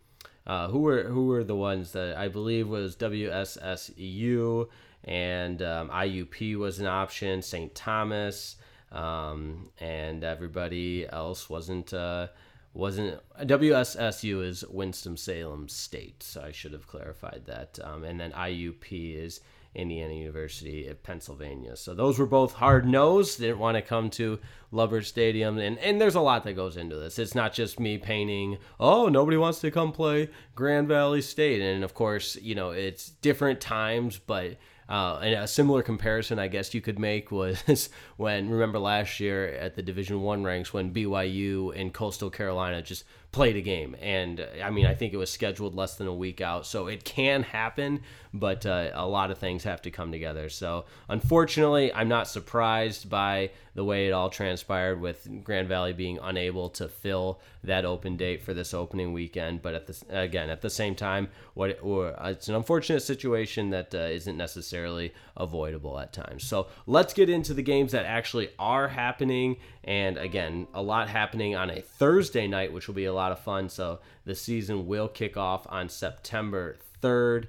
[0.47, 4.69] uh, who were who were the ones that I believe was WSSU
[5.05, 7.75] and um, IUP was an option, St.
[7.75, 8.57] Thomas,
[8.93, 12.29] um, and everybody else wasn't uh,
[12.75, 17.79] wasn't WSSU is Winston Salem State, so I should have clarified that.
[17.83, 19.41] Um, and then IUP is
[19.75, 21.77] Indiana University of Pennsylvania.
[21.77, 23.39] So those were both hard nosed.
[23.39, 24.39] Didn't want to come to
[24.73, 27.19] Lubbers Stadium, and and there's a lot that goes into this.
[27.19, 28.59] It's not just me painting.
[28.81, 33.11] Oh, nobody wants to come play Grand Valley State, and of course, you know it's
[33.11, 34.57] different times, but
[34.89, 39.49] uh, and a similar comparison, I guess you could make was when remember last year
[39.49, 44.47] at the Division One ranks when BYU and Coastal Carolina just played a game, and
[44.63, 47.43] I mean I think it was scheduled less than a week out, so it can
[47.43, 48.01] happen,
[48.35, 50.49] but uh, a lot of things have to come together.
[50.49, 56.19] So unfortunately, I'm not surprised by the way it all transpired with Grand Valley being
[56.23, 59.63] unable to fill that open date for this opening weekend.
[59.63, 63.95] But at the again at the same time, what it, it's an unfortunate situation that
[63.95, 66.45] uh, not necessarily avoidable at times.
[66.45, 69.57] So let's get into the games that actually are happening.
[69.85, 73.39] And again, a lot happening on a Thursday night, which will be a lot of
[73.39, 73.69] fun.
[73.69, 77.47] So the season will kick off on September 3rd.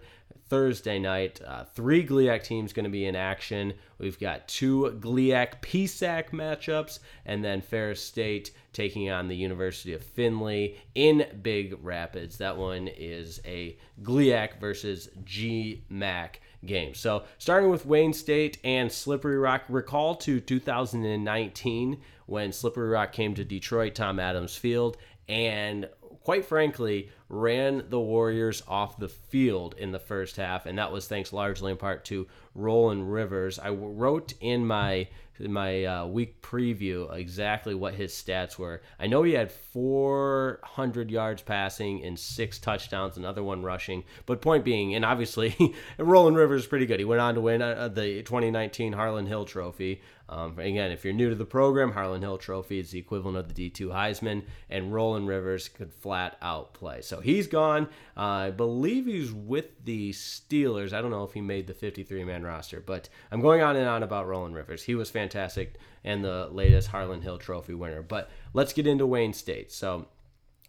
[0.50, 1.42] Thursday night.
[1.44, 3.74] Uh, three GLIAC teams going to be in action.
[4.04, 10.04] We've got two GLIAC PSAC matchups, and then Ferris State taking on the University of
[10.04, 12.38] Findlay in Big Rapids.
[12.38, 16.36] That one is a GLIAC versus GMAC
[16.66, 16.94] game.
[16.94, 23.34] So, starting with Wayne State and Slippery Rock, recall to 2019 when Slippery Rock came
[23.36, 24.98] to Detroit, Tom Adams Field,
[25.30, 25.88] and
[26.24, 31.08] quite frankly, ran the Warriors off the field in the first half, and that was
[31.08, 33.60] thanks largely in part to Roland Rivers.
[33.60, 35.08] I wrote in my
[35.39, 38.82] my uh, week preview exactly what his stats were.
[39.00, 44.04] I know he had 400 yards passing and six touchdowns, another one rushing.
[44.26, 47.00] But point being, and obviously, Roland Rivers is pretty good.
[47.00, 50.02] He went on to win uh, the 2019 Harlan Hill Trophy.
[50.30, 53.54] Um, again, if you're new to the program, Harlan Hill Trophy is the equivalent of
[53.54, 57.02] the D2 Heisman, and Roland Rivers could flat out play.
[57.02, 57.88] So he's gone.
[58.16, 60.94] Uh, I believe he's with the Steelers.
[60.94, 63.88] I don't know if he made the 53 man roster, but I'm going on and
[63.88, 64.84] on about Roland Rivers.
[64.84, 68.02] He was fantastic and the latest Harlan Hill Trophy winner.
[68.02, 69.72] But let's get into Wayne State.
[69.72, 70.08] So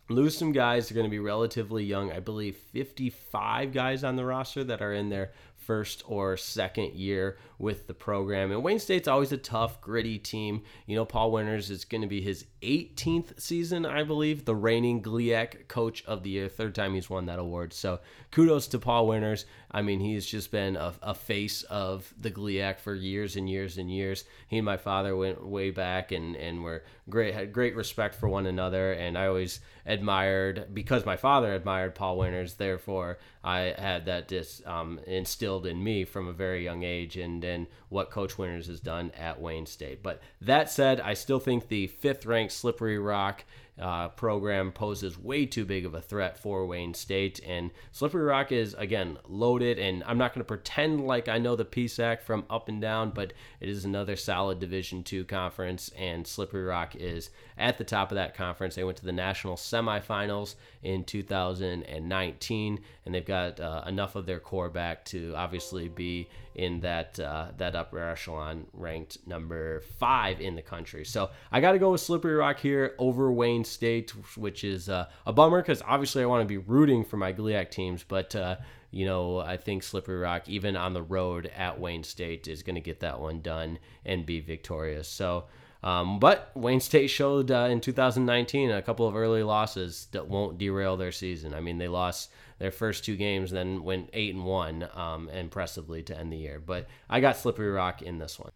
[0.09, 0.89] lose some guys.
[0.89, 2.13] They're going to be relatively young.
[2.13, 5.33] I believe 55 guys on the roster that are in their
[5.67, 8.53] first or second year with the program.
[8.53, 10.63] And Wayne State's always a tough, gritty team.
[10.87, 15.03] You know, Paul Winters is going to be his 18th season, I believe, the reigning
[15.03, 17.73] GLIAC Coach of the Year, third time he's won that award.
[17.73, 18.01] So
[18.31, 19.47] kudos to Paul Winters.
[19.75, 23.77] I mean, he's just been a, a face of the GLIAC for years and years
[23.77, 24.25] and years.
[24.47, 28.29] He and my father went way back and, and were great, had great respect for
[28.29, 28.93] one another.
[28.93, 34.63] And I always admired, because my father admired Paul Winters, therefore I had that dis,
[34.65, 37.17] um, instilled in me from a very young age.
[37.17, 40.05] And then what Coach Winters has done at Wayne State.
[40.05, 43.45] But that said, I still think the fifth ranked Slippery Rock
[43.81, 47.41] uh, program poses way too big of a threat for Wayne State.
[47.45, 49.79] And Slippery Rock is, again, loaded.
[49.79, 53.11] And I'm not going to pretend like I know the PSAC from up and down,
[53.11, 55.91] but it is another solid Division two conference.
[55.99, 58.77] And Slippery Rock is at the top of that conference.
[58.77, 64.41] They went to the national semifinals in 2019, and they've got uh, enough of their
[64.41, 70.55] core back to obviously be in that uh, that upper echelon, ranked number five in
[70.55, 71.05] the country.
[71.05, 75.07] So I got to go with Slippery Rock here over Wayne State, which is uh,
[75.27, 78.57] a bummer because obviously I want to be rooting for my GLIAC teams, but uh,
[78.95, 82.77] you know, I think Slippery Rock, even on the road at Wayne State, is going
[82.77, 85.09] to get that one done and be victorious.
[85.09, 85.47] So,
[85.85, 90.57] um, but Wayne State showed uh, in 2019 a couple of early losses that won't
[90.57, 91.53] derail their season.
[91.53, 96.03] I mean, they lost their first two games, then went eight and one, um, impressively
[96.05, 96.59] to end the year.
[96.59, 98.51] But I got Slippery Rock in this one.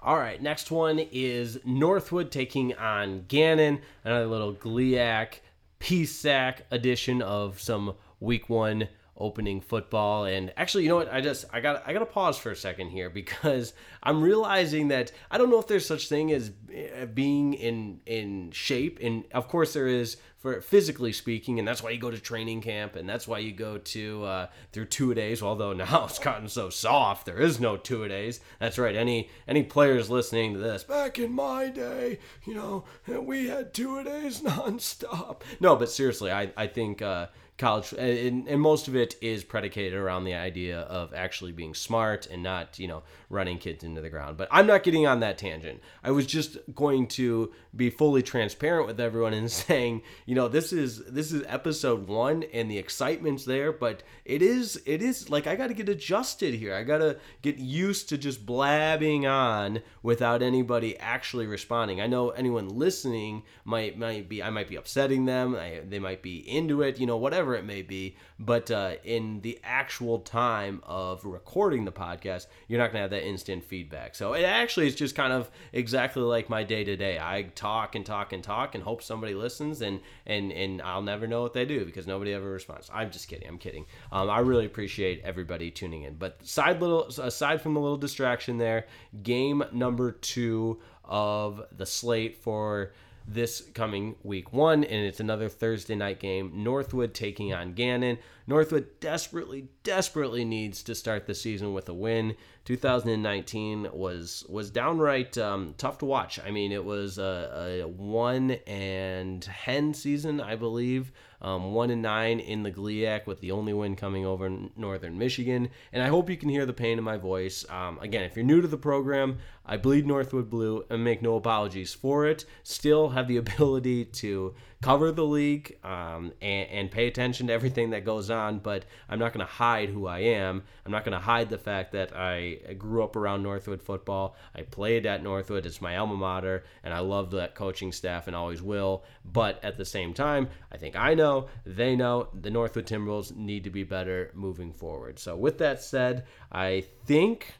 [0.00, 5.40] All right, next one is Northwood taking on Gannon, another little GLIAC
[5.80, 10.24] PSAC edition of some Week One opening football.
[10.24, 11.12] And actually you know what?
[11.12, 13.72] I just i got i got to pause for a second here because
[14.02, 18.50] i'm realizing that i don't know if there's such thing as eh, being in in
[18.50, 18.98] shape.
[19.02, 22.60] And of course there is for physically speaking and that's why you go to training
[22.60, 25.42] camp and that's why you go to uh, through two days.
[25.42, 28.40] Although now it's gotten so soft there is no two days.
[28.58, 28.94] That's right.
[28.94, 34.02] Any any players listening to this back in my day you know we had two
[34.04, 35.42] days nonstop.
[35.60, 39.44] No but seriously i i think uh college uh, and, and most of it is
[39.44, 44.00] predicated around the idea of actually being smart and not you know running kids into
[44.00, 44.36] the ground.
[44.36, 45.80] But i'm not getting on that tangent.
[46.02, 50.72] I was just going to be fully transparent with everyone and saying you know this
[50.72, 55.46] is this is episode one and the excitement's there but it is it is like
[55.46, 56.74] i got to get adjusted here.
[56.74, 62.00] I got to get used to just blabbing on without anybody actually responding.
[62.00, 65.54] I know anyone listening might might be i might be upsetting them.
[65.54, 68.16] I, they might be into it you know whatever whatever it may be.
[68.38, 73.10] But uh, in the actual time of recording the podcast, you're not going to have
[73.10, 74.14] that instant feedback.
[74.14, 77.18] So it actually is just kind of exactly like my day to day.
[77.18, 81.26] I talk and talk and talk and hope somebody listens, and and and I'll never
[81.26, 82.90] know what they do because nobody ever responds.
[82.92, 83.46] I'm just kidding.
[83.46, 83.86] I'm kidding.
[84.10, 86.14] Um, I really appreciate everybody tuning in.
[86.14, 88.86] But side little aside from the little distraction there,
[89.22, 92.92] game number two of the slate for
[93.26, 96.50] this coming week one, and it's another Thursday night game.
[96.54, 98.18] Northwood taking on Gannon.
[98.46, 102.36] Northwood desperately, desperately needs to start the season with a win.
[102.66, 106.38] 2019 was was downright um, tough to watch.
[106.44, 111.12] I mean, it was a, a one and ten season, I believe.
[111.42, 115.68] Um, one and nine in the GLIAC with the only win coming over Northern Michigan.
[115.92, 117.66] And I hope you can hear the pain in my voice.
[117.68, 121.36] Um, again, if you're new to the program, I bleed Northwood blue and make no
[121.36, 122.44] apologies for it.
[122.62, 127.90] Still have the ability to cover the league um, and, and, pay attention to everything
[127.90, 130.62] that goes on, but I'm not going to hide who I am.
[130.84, 134.36] I'm not going to hide the fact that I grew up around Northwood football.
[134.54, 138.36] I played at Northwood, it's my alma mater, and I love that coaching staff and
[138.36, 139.04] always will.
[139.24, 143.64] But at the same time, I think I know, they know, the Northwood Timberwolves need
[143.64, 145.18] to be better moving forward.
[145.18, 147.54] So, with that said, I think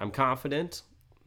[0.00, 0.82] I'm confident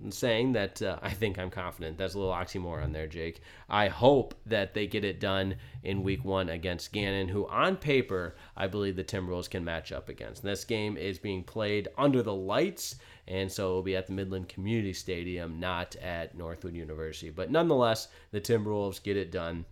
[0.10, 1.98] saying that uh, I think I'm confident.
[1.98, 3.42] That's a little oxymoron there, Jake.
[3.70, 8.36] I hope that they get it done in week one against Gannon, who on paper
[8.56, 10.44] I believe the Timberwolves can match up against.
[10.44, 12.96] And this game is being played under the lights,
[13.28, 17.30] and so it will be at the Midland Community Stadium, not at Northwood University.
[17.30, 19.66] But nonetheless, the Timberwolves get it done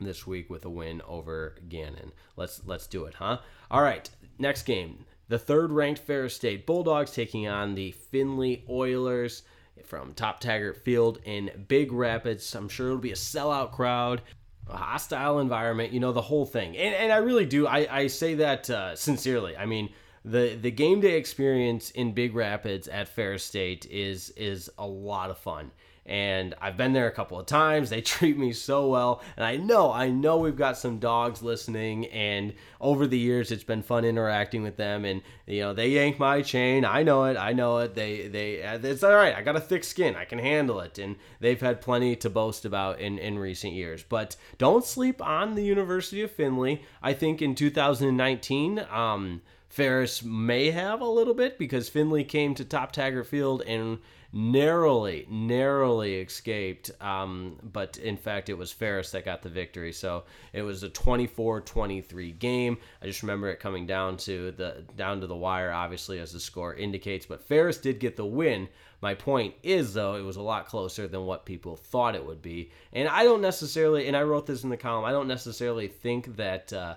[0.00, 2.12] this week with a win over Gannon.
[2.36, 3.38] Let's let's do it, huh?
[3.70, 5.04] All right, next game.
[5.28, 9.44] The third ranked Ferris State Bulldogs taking on the Findlay Oilers
[9.86, 12.54] from Top Taggart Field in Big Rapids.
[12.54, 14.22] I'm sure it'll be a sellout crowd,
[14.68, 16.76] a hostile environment, you know, the whole thing.
[16.76, 19.56] And, and I really do, I, I say that uh, sincerely.
[19.56, 19.90] I mean,
[20.24, 25.30] the the game day experience in Big Rapids at Ferris State is is a lot
[25.30, 25.70] of fun
[26.10, 27.88] and I've been there a couple of times.
[27.88, 32.06] They treat me so well, and I know, I know we've got some dogs listening,
[32.06, 36.18] and over the years it's been fun interacting with them, and you know they yank
[36.18, 36.84] my chain.
[36.84, 37.94] I know it, I know it.
[37.94, 39.34] They they it's all right.
[39.34, 40.16] I got a thick skin.
[40.16, 44.02] I can handle it, and they've had plenty to boast about in in recent years.
[44.02, 46.82] But don't sleep on the University of Findlay.
[47.02, 48.84] I think in 2019.
[48.90, 53.98] Um, Ferris may have a little bit because Findlay came to Top Taggart Field and
[54.32, 56.90] narrowly, narrowly escaped.
[57.00, 59.92] Um, but in fact, it was Ferris that got the victory.
[59.92, 62.78] So it was a 24-23 game.
[63.02, 66.40] I just remember it coming down to the down to the wire, obviously, as the
[66.40, 67.26] score indicates.
[67.26, 68.68] But Ferris did get the win.
[69.02, 72.42] My point is, though, it was a lot closer than what people thought it would
[72.42, 72.70] be.
[72.92, 76.36] And I don't necessarily, and I wrote this in the column, I don't necessarily think
[76.36, 76.72] that.
[76.72, 76.96] Uh,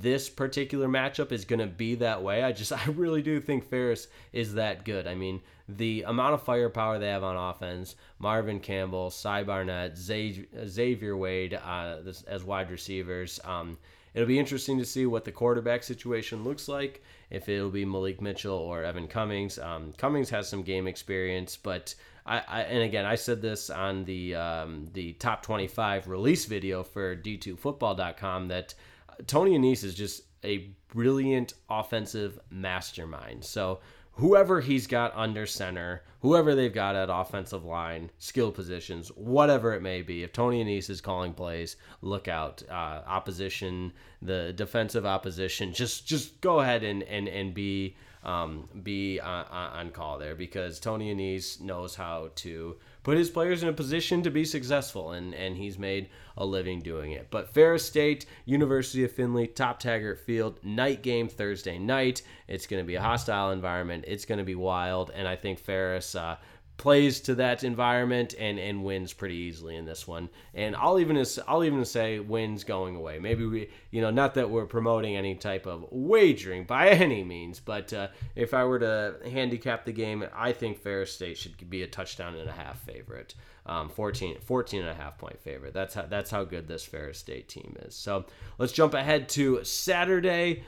[0.00, 2.42] this particular matchup is going to be that way.
[2.42, 5.06] I just, I really do think Ferris is that good.
[5.06, 11.16] I mean, the amount of firepower they have on offense Marvin Campbell, Cy Barnett, Xavier
[11.16, 13.40] Wade uh, as wide receivers.
[13.44, 13.78] Um,
[14.12, 18.20] it'll be interesting to see what the quarterback situation looks like, if it'll be Malik
[18.20, 19.58] Mitchell or Evan Cummings.
[19.58, 21.94] Um, Cummings has some game experience, but.
[22.26, 26.82] I, I, and again, I said this on the um, the top 25 release video
[26.82, 28.72] for D2Football.com that
[29.26, 33.44] Tony Annese is just a brilliant offensive mastermind.
[33.44, 33.80] So
[34.12, 39.82] whoever he's got under center, whoever they've got at offensive line, skill positions, whatever it
[39.82, 42.62] may be, if Tony Annese is calling plays, look out.
[42.70, 49.20] Uh, opposition, the defensive opposition, just just go ahead and and and be um, be
[49.20, 53.72] on, on, call there because Tony Annese knows how to put his players in a
[53.72, 57.28] position to be successful, and and he's made a living doing it.
[57.30, 62.22] But Ferris State, University of Findlay, Top Taggart Field, night game Thursday night.
[62.48, 64.06] It's going to be a hostile environment.
[64.08, 66.16] It's going to be wild, and I think Ferris.
[66.16, 66.36] Uh,
[66.76, 70.28] plays to that environment and and wins pretty easily in this one.
[70.54, 73.18] And I'll even I'll even say wins going away.
[73.18, 77.60] Maybe we you know not that we're promoting any type of wagering by any means,
[77.60, 81.82] but uh, if I were to handicap the game, I think Ferris State should be
[81.82, 83.34] a touchdown and a half favorite.
[83.66, 85.72] Um, 14, 14 and a half point favorite.
[85.72, 87.94] That's how that's how good this Ferris State team is.
[87.94, 88.26] So
[88.58, 90.64] let's jump ahead to Saturday.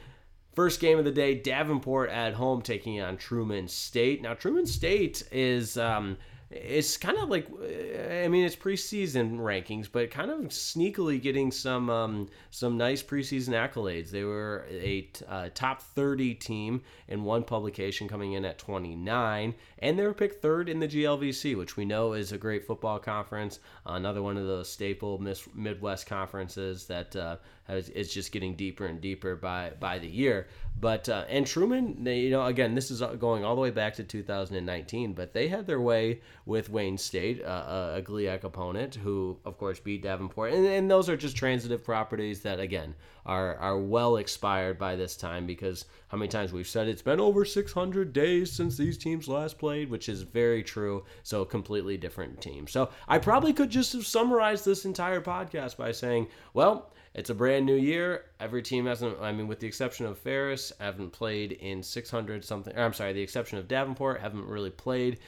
[0.56, 4.22] First game of the day, Davenport at home taking on Truman State.
[4.22, 5.76] Now, Truman State is.
[5.78, 6.16] Um,
[6.48, 11.90] it's kind of like I mean it's preseason rankings, but kind of sneakily getting some
[11.90, 14.10] um, some nice preseason accolades.
[14.10, 19.98] They were a uh, top 30 team in one publication, coming in at 29, and
[19.98, 23.58] they were picked third in the GLVC, which we know is a great football conference.
[23.84, 25.20] another one of those staple
[25.52, 27.36] Midwest conferences that uh,
[27.68, 30.46] is just getting deeper and deeper by by the year.
[30.78, 34.04] But uh, and Truman, you know, again, this is going all the way back to
[34.04, 39.56] 2019, but they had their way with Wayne State, uh, a GLIAC opponent, who of
[39.56, 44.18] course beat Davenport, and, and those are just transitive properties that again are are well
[44.18, 48.52] expired by this time because how many times we've said it's been over 600 days
[48.52, 51.04] since these teams last played, which is very true.
[51.22, 52.68] So completely different team.
[52.68, 57.34] So I probably could just have summarized this entire podcast by saying, well it's a
[57.34, 58.26] brand new year.
[58.40, 62.76] Every team hasn't, I mean, with the exception of Ferris, haven't played in 600 something.
[62.76, 65.20] I'm sorry, the exception of Davenport, haven't really played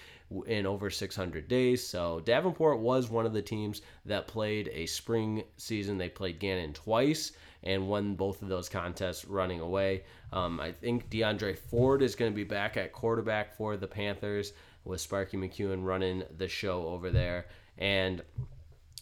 [0.47, 1.86] in over 600 days.
[1.86, 5.97] So Davenport was one of the teams that played a spring season.
[5.97, 7.32] They played Gannon twice
[7.62, 10.03] and won both of those contests running away.
[10.30, 14.53] Um, I think DeAndre Ford is going to be back at quarterback for the Panthers
[14.84, 17.47] with Sparky McEwen running the show over there.
[17.78, 18.22] And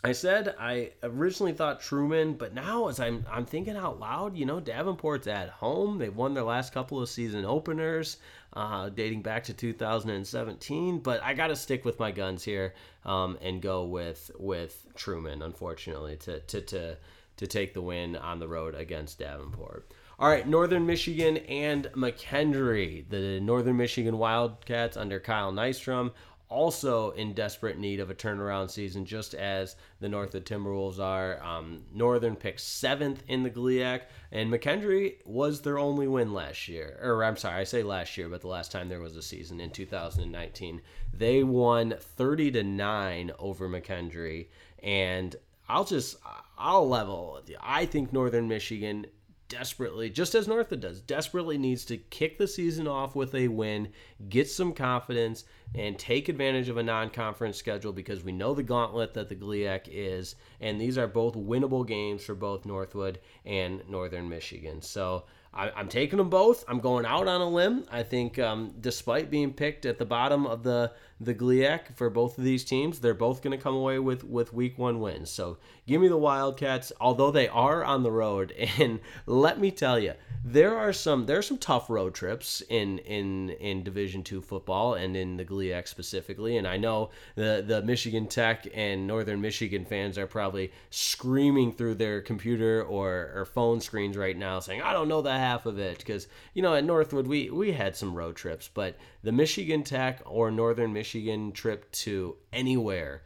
[0.06, 4.46] I said I originally thought Truman, but now as I'm I'm thinking out loud, you
[4.46, 5.98] know, Davenport's at home.
[5.98, 8.18] They've won their last couple of season openers,
[8.52, 11.00] uh, dating back to 2017.
[11.00, 15.42] But I got to stick with my guns here um, and go with with Truman,
[15.42, 16.96] unfortunately, to to to
[17.38, 19.90] to take the win on the road against Davenport.
[20.20, 26.12] All right, Northern Michigan and McKendree, the Northern Michigan Wildcats under Kyle Nystrom
[26.48, 31.42] also in desperate need of a turnaround season, just as the Northwood Timberwolves are.
[31.42, 36.98] Um, Northern picked seventh in the GLIAC, and McKendree was their only win last year.
[37.02, 39.60] Or I'm sorry, I say last year, but the last time there was a season
[39.60, 40.82] in 2019,
[41.12, 44.46] they won 30 to nine over McKendree,
[44.82, 45.34] and
[45.68, 46.16] I'll just
[46.56, 47.40] I'll level.
[47.60, 49.06] I think Northern Michigan
[49.48, 53.88] desperately, just as Northwood does, desperately needs to kick the season off with a win,
[54.28, 55.44] get some confidence,
[55.74, 59.88] and take advantage of a non-conference schedule because we know the gauntlet that the GLIAC
[59.90, 64.80] is, and these are both winnable games for both Northwood and Northern Michigan.
[64.82, 65.24] So
[65.56, 66.64] I, am taking them both.
[66.68, 67.86] I'm going out on a limb.
[67.90, 72.36] I think, um, despite being picked at the bottom of the the GLIAC for both
[72.36, 75.30] of these teams, they're both going to come away with with Week One wins.
[75.30, 75.56] So
[75.86, 78.54] give me the Wildcats, although they are on the road.
[78.78, 80.12] And let me tell you,
[80.44, 84.94] there are some there are some tough road trips in in in Division Two football
[84.94, 86.58] and in the GLIAC specifically.
[86.58, 91.94] And I know the the Michigan Tech and Northern Michigan fans are probably screaming through
[91.94, 95.78] their computer or or phone screens right now, saying, "I don't know the half of
[95.78, 99.82] it because you know at Northwood we we had some road trips, but the Michigan
[99.82, 103.22] Tech or Northern Michigan trip to anywhere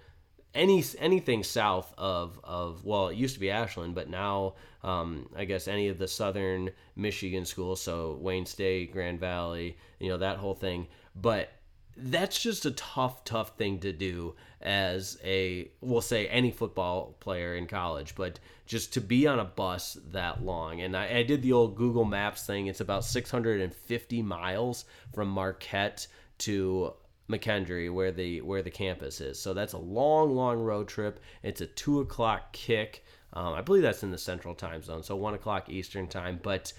[0.54, 5.44] any anything south of of well it used to be Ashland but now um, I
[5.44, 10.38] guess any of the southern Michigan schools so Wayne State Grand Valley you know that
[10.38, 10.86] whole thing.
[11.14, 11.52] But
[11.94, 17.54] that's just a tough tough thing to do as a we'll say any football player
[17.54, 21.40] in college but just to be on a bus that long and I, I did
[21.42, 24.84] the old google maps thing it's about 650 miles
[25.14, 26.06] from marquette
[26.38, 26.92] to
[27.30, 29.40] McKendree, where the where the campus is.
[29.40, 31.20] So that's a long, long road trip.
[31.42, 33.04] It's a two o'clock kick.
[33.32, 36.40] Um, I believe that's in the Central Time Zone, so one o'clock Eastern Time.
[36.42, 36.72] But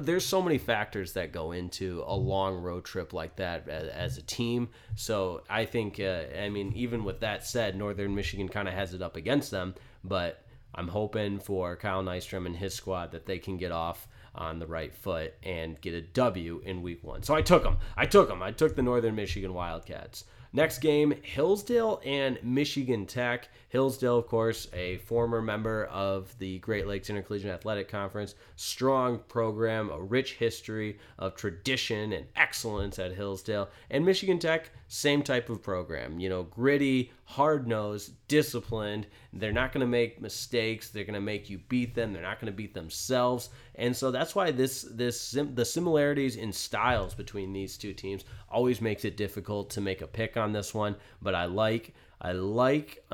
[0.00, 4.18] there's so many factors that go into a long road trip like that as, as
[4.18, 4.68] a team.
[4.94, 8.94] So I think, uh, I mean, even with that said, Northern Michigan kind of has
[8.94, 9.74] it up against them.
[10.04, 10.44] But
[10.74, 14.66] I'm hoping for Kyle Nystrom and his squad that they can get off on the
[14.66, 17.22] right foot and get a W in week one.
[17.22, 17.76] So I took them.
[17.96, 18.42] I took them.
[18.42, 20.24] I took the Northern Michigan Wildcats.
[20.52, 23.48] Next game, Hillsdale and Michigan Tech.
[23.70, 28.34] Hillsdale, of course, a former member of the Great Lakes Intercollegiate Athletic Conference.
[28.56, 33.68] Strong program, a rich history of tradition and excellence at Hillsdale.
[33.90, 36.18] And Michigan Tech, same type of program.
[36.18, 39.06] You know, gritty, hard nosed, disciplined.
[39.34, 40.88] They're not going to make mistakes.
[40.88, 42.14] They're going to make you beat them.
[42.14, 43.50] They're not going to beat themselves.
[43.74, 48.80] And so that's why this this the similarities in styles between these two teams always
[48.80, 50.96] makes it difficult to make a pick on this one.
[51.20, 53.04] But I like I like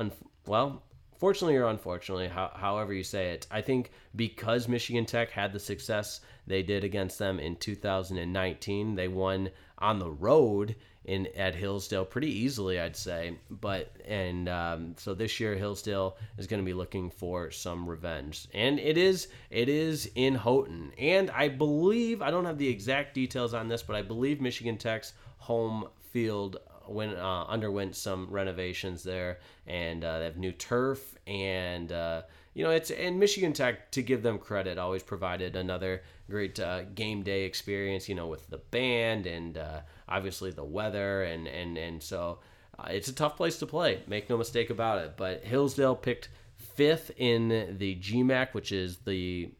[0.47, 0.81] well
[1.17, 5.59] fortunately or unfortunately, how, however you say it, I think because Michigan Tech had the
[5.59, 10.75] success they did against them in 2019, they won on the road
[11.05, 13.37] in at Hillsdale pretty easily, I'd say.
[13.49, 18.47] But and um, so this year Hillsdale is going to be looking for some revenge,
[18.53, 23.13] and it is it is in Houghton, and I believe I don't have the exact
[23.13, 26.57] details on this, but I believe Michigan Tech's home field
[26.87, 32.23] went uh, underwent some renovations there, and uh, they have new turf, and uh,
[32.53, 36.83] you know it's and Michigan Tech to give them credit always provided another great uh,
[36.83, 38.09] game day experience.
[38.09, 42.39] You know with the band and uh, obviously the weather, and and and so
[42.87, 44.01] it's a tough place to play.
[44.07, 45.13] Make no mistake about it.
[45.17, 49.51] But Hillsdale picked fifth in the GMAC, which is the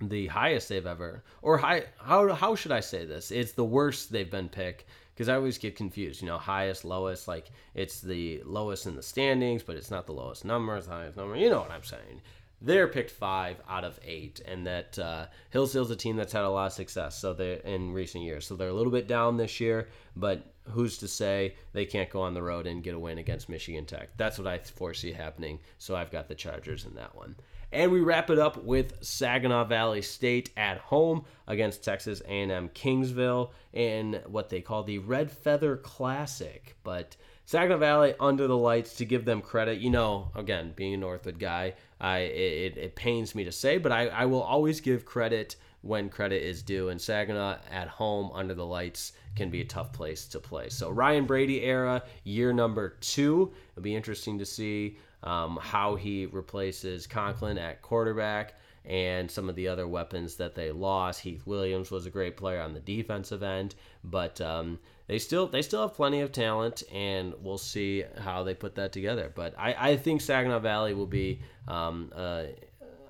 [0.00, 3.30] the highest they've ever or high how how should I say this?
[3.30, 4.84] It's the worst they've been picked
[5.14, 6.20] because I always get confused.
[6.20, 10.12] You know, highest, lowest, like it's the lowest in the standings, but it's not the
[10.12, 11.36] lowest number, it's the highest number.
[11.36, 12.20] You know what I'm saying?
[12.60, 16.48] They're picked five out of eight, and that uh, Hillsdale's a team that's had a
[16.48, 17.18] lot of success.
[17.18, 20.96] So they in recent years, so they're a little bit down this year, but who's
[20.98, 24.16] to say they can't go on the road and get a win against Michigan Tech?
[24.16, 25.58] That's what I foresee happening.
[25.78, 27.36] So I've got the Chargers in that one.
[27.74, 33.50] And we wrap it up with Saginaw Valley State at home against Texas A&M Kingsville
[33.72, 36.76] in what they call the Red Feather Classic.
[36.84, 37.16] But
[37.46, 39.80] Saginaw Valley under the lights to give them credit.
[39.80, 43.90] You know, again, being a Northwood guy, I it, it pains me to say, but
[43.90, 46.90] I, I will always give credit when credit is due.
[46.90, 50.68] And Saginaw at home under the lights can be a tough place to play.
[50.68, 53.52] So Ryan Brady era, year number two.
[53.72, 58.54] It'll be interesting to see um, how he replaces Conklin at quarterback
[58.84, 61.20] and some of the other weapons that they lost.
[61.20, 65.62] Heath Williams was a great player on the defensive end, but um, they still they
[65.62, 69.32] still have plenty of talent, and we'll see how they put that together.
[69.34, 72.12] But I, I think Saginaw Valley will be um,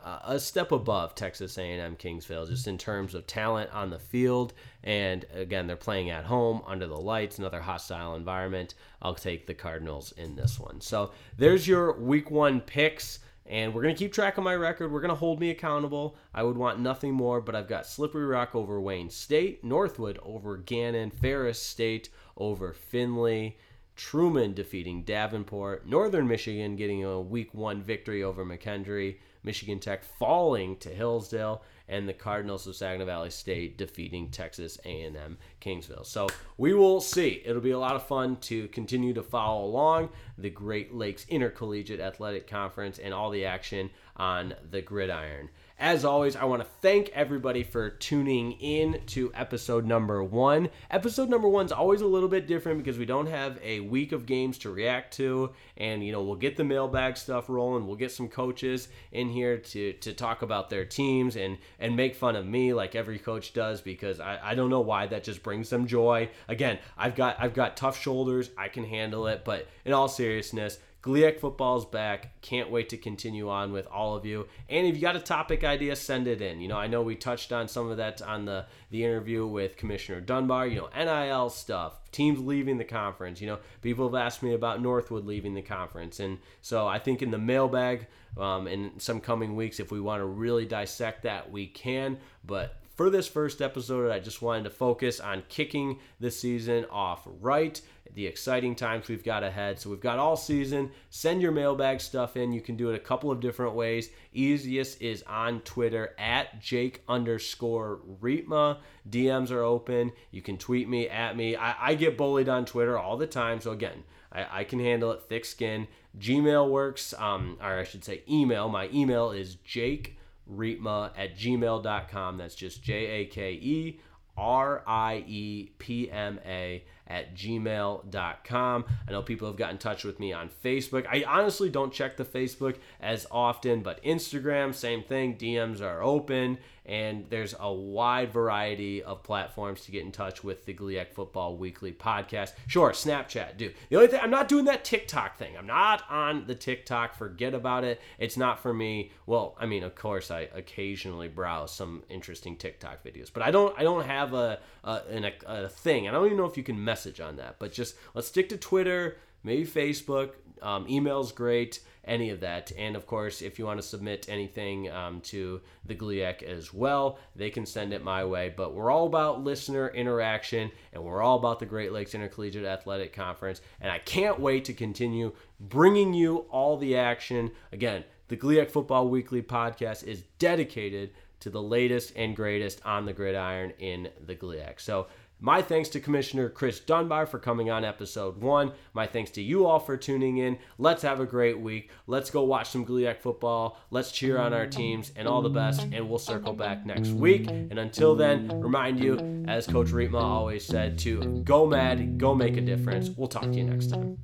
[0.05, 4.53] uh, a step above Texas A&M Kingsville just in terms of talent on the field
[4.83, 9.55] and again they're playing at home under the lights another hostile environment I'll take the
[9.55, 14.13] Cardinals in this one so there's your week 1 picks and we're going to keep
[14.13, 14.91] track of my record.
[14.91, 16.17] We're going to hold me accountable.
[16.33, 20.57] I would want nothing more, but I've got Slippery Rock over Wayne State, Northwood over
[20.57, 23.59] Gannon, Ferris State over Findlay,
[23.97, 30.77] Truman defeating Davenport, Northern Michigan getting a week one victory over McKendree, Michigan Tech falling
[30.79, 36.07] to Hillsdale, and the Cardinals of Saginaw Valley State defeating Texas A&M Kingsville.
[36.07, 37.43] So we will see.
[37.45, 42.01] It'll be a lot of fun to continue to follow along the Great Lakes Intercollegiate
[42.01, 45.51] Athletic Conference and all the action on the gridiron.
[45.79, 50.71] As always, I want to thank everybody for tuning in to episode number one.
[50.89, 54.13] Episode number one is always a little bit different because we don't have a week
[54.13, 57.89] of games to react to, and you know we'll get the mailbag stuff rolling.
[57.89, 62.15] We'll get some coaches in here to to talk about their teams and and make
[62.15, 65.43] fun of me like every coach does because I, I don't know why that just
[65.43, 66.31] brings them joy.
[66.47, 68.49] Again, I've got I've got tough shoulders.
[68.57, 72.41] I can handle it, but in all seriousness GLIAC football's back.
[72.41, 74.49] Can't wait to continue on with all of you.
[74.71, 76.63] And if you got a topic idea, send it in.
[76.63, 79.77] You know, I know we touched on some of that on the the interview with
[79.77, 80.67] Commissioner Dunbar.
[80.67, 83.43] You know, NIL stuff, teams leaving the conference.
[83.43, 87.21] You know, people have asked me about Northwood leaving the conference, and so I think
[87.21, 88.07] in the mailbag
[88.39, 92.17] um, in some coming weeks, if we want to really dissect that, we can.
[92.47, 97.29] But for this first episode, I just wanted to focus on kicking the season off
[97.41, 97.81] right,
[98.13, 99.79] the exciting times we've got ahead.
[99.81, 100.91] So we've got all season.
[101.11, 102.53] Send your mailbag stuff in.
[102.53, 104.11] You can do it a couple of different ways.
[104.33, 108.79] Easiest is on Twitter at Jake underscore Riepma.
[109.09, 110.13] DMs are open.
[110.31, 111.57] You can tweet me at me.
[111.57, 113.61] I, I get bullied on Twitter all the time.
[113.61, 115.23] So again, I, I can handle it.
[115.23, 115.89] Thick skin.
[116.19, 118.69] Gmail works, um, or I should say email.
[118.69, 120.17] My email is Jake
[120.53, 122.37] riepma at gmail.com.
[122.37, 124.01] That's just J A K E
[124.37, 128.85] R I E P M A at gmail.com.
[129.07, 131.07] I know people have gotten in touch with me on Facebook.
[131.11, 135.37] I honestly don't check the Facebook as often, but Instagram, same thing.
[135.37, 140.67] DMs are open, and there's a wide variety of platforms to get in touch with
[140.67, 142.53] the GLIAC Football Weekly podcast.
[142.67, 143.73] Sure, Snapchat, do.
[143.89, 145.57] The only thing, I'm not doing that TikTok thing.
[145.57, 147.15] I'm not on the TikTok.
[147.15, 148.01] Forget about it.
[148.19, 149.13] It's not for me.
[149.27, 153.79] Well, I mean, of course, I occasionally browse some interesting TikTok videos, but I don't,
[153.79, 156.07] I don't have a, a, a, a thing.
[156.09, 157.57] I don't even know if you can message on that.
[157.59, 160.31] But just let's stick to Twitter, maybe Facebook.
[160.63, 162.71] Um, email's great any of that.
[162.79, 167.19] And of course, if you want to submit anything um, to the GLIAC as well,
[167.35, 168.55] they can send it my way.
[168.57, 173.13] But we're all about listener interaction and we're all about the Great Lakes Intercollegiate Athletic
[173.13, 173.61] Conference.
[173.81, 177.51] And I can't wait to continue bringing you all the action.
[177.73, 183.13] Again, the GLIAC Football Weekly podcast is dedicated to the latest and greatest on the
[183.13, 184.81] gridiron in the GLIAC.
[184.81, 185.09] So,
[185.41, 188.73] my thanks to Commissioner Chris Dunbar for coming on episode one.
[188.95, 190.59] My thanks to you all for tuning in.
[190.79, 191.91] Let's have a great week.
[192.07, 193.79] Let's go watch some GLIAC football.
[193.91, 195.83] Let's cheer on our teams and all the best.
[195.93, 197.49] And we'll circle back next week.
[197.49, 202.57] And until then, remind you, as Coach Riepma always said, to go mad, go make
[202.57, 203.11] a difference.
[203.11, 204.17] We'll talk to you next time.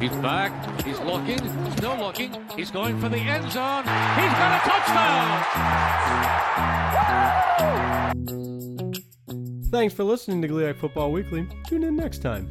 [0.00, 0.82] He's back.
[0.84, 1.38] He's looking.
[1.72, 2.36] Still looking.
[2.56, 3.84] He's going for the end zone.
[3.84, 5.44] He's got a touchdown.
[9.74, 11.48] Thanks for listening to GLIAC Football Weekly.
[11.66, 12.48] Tune in next time.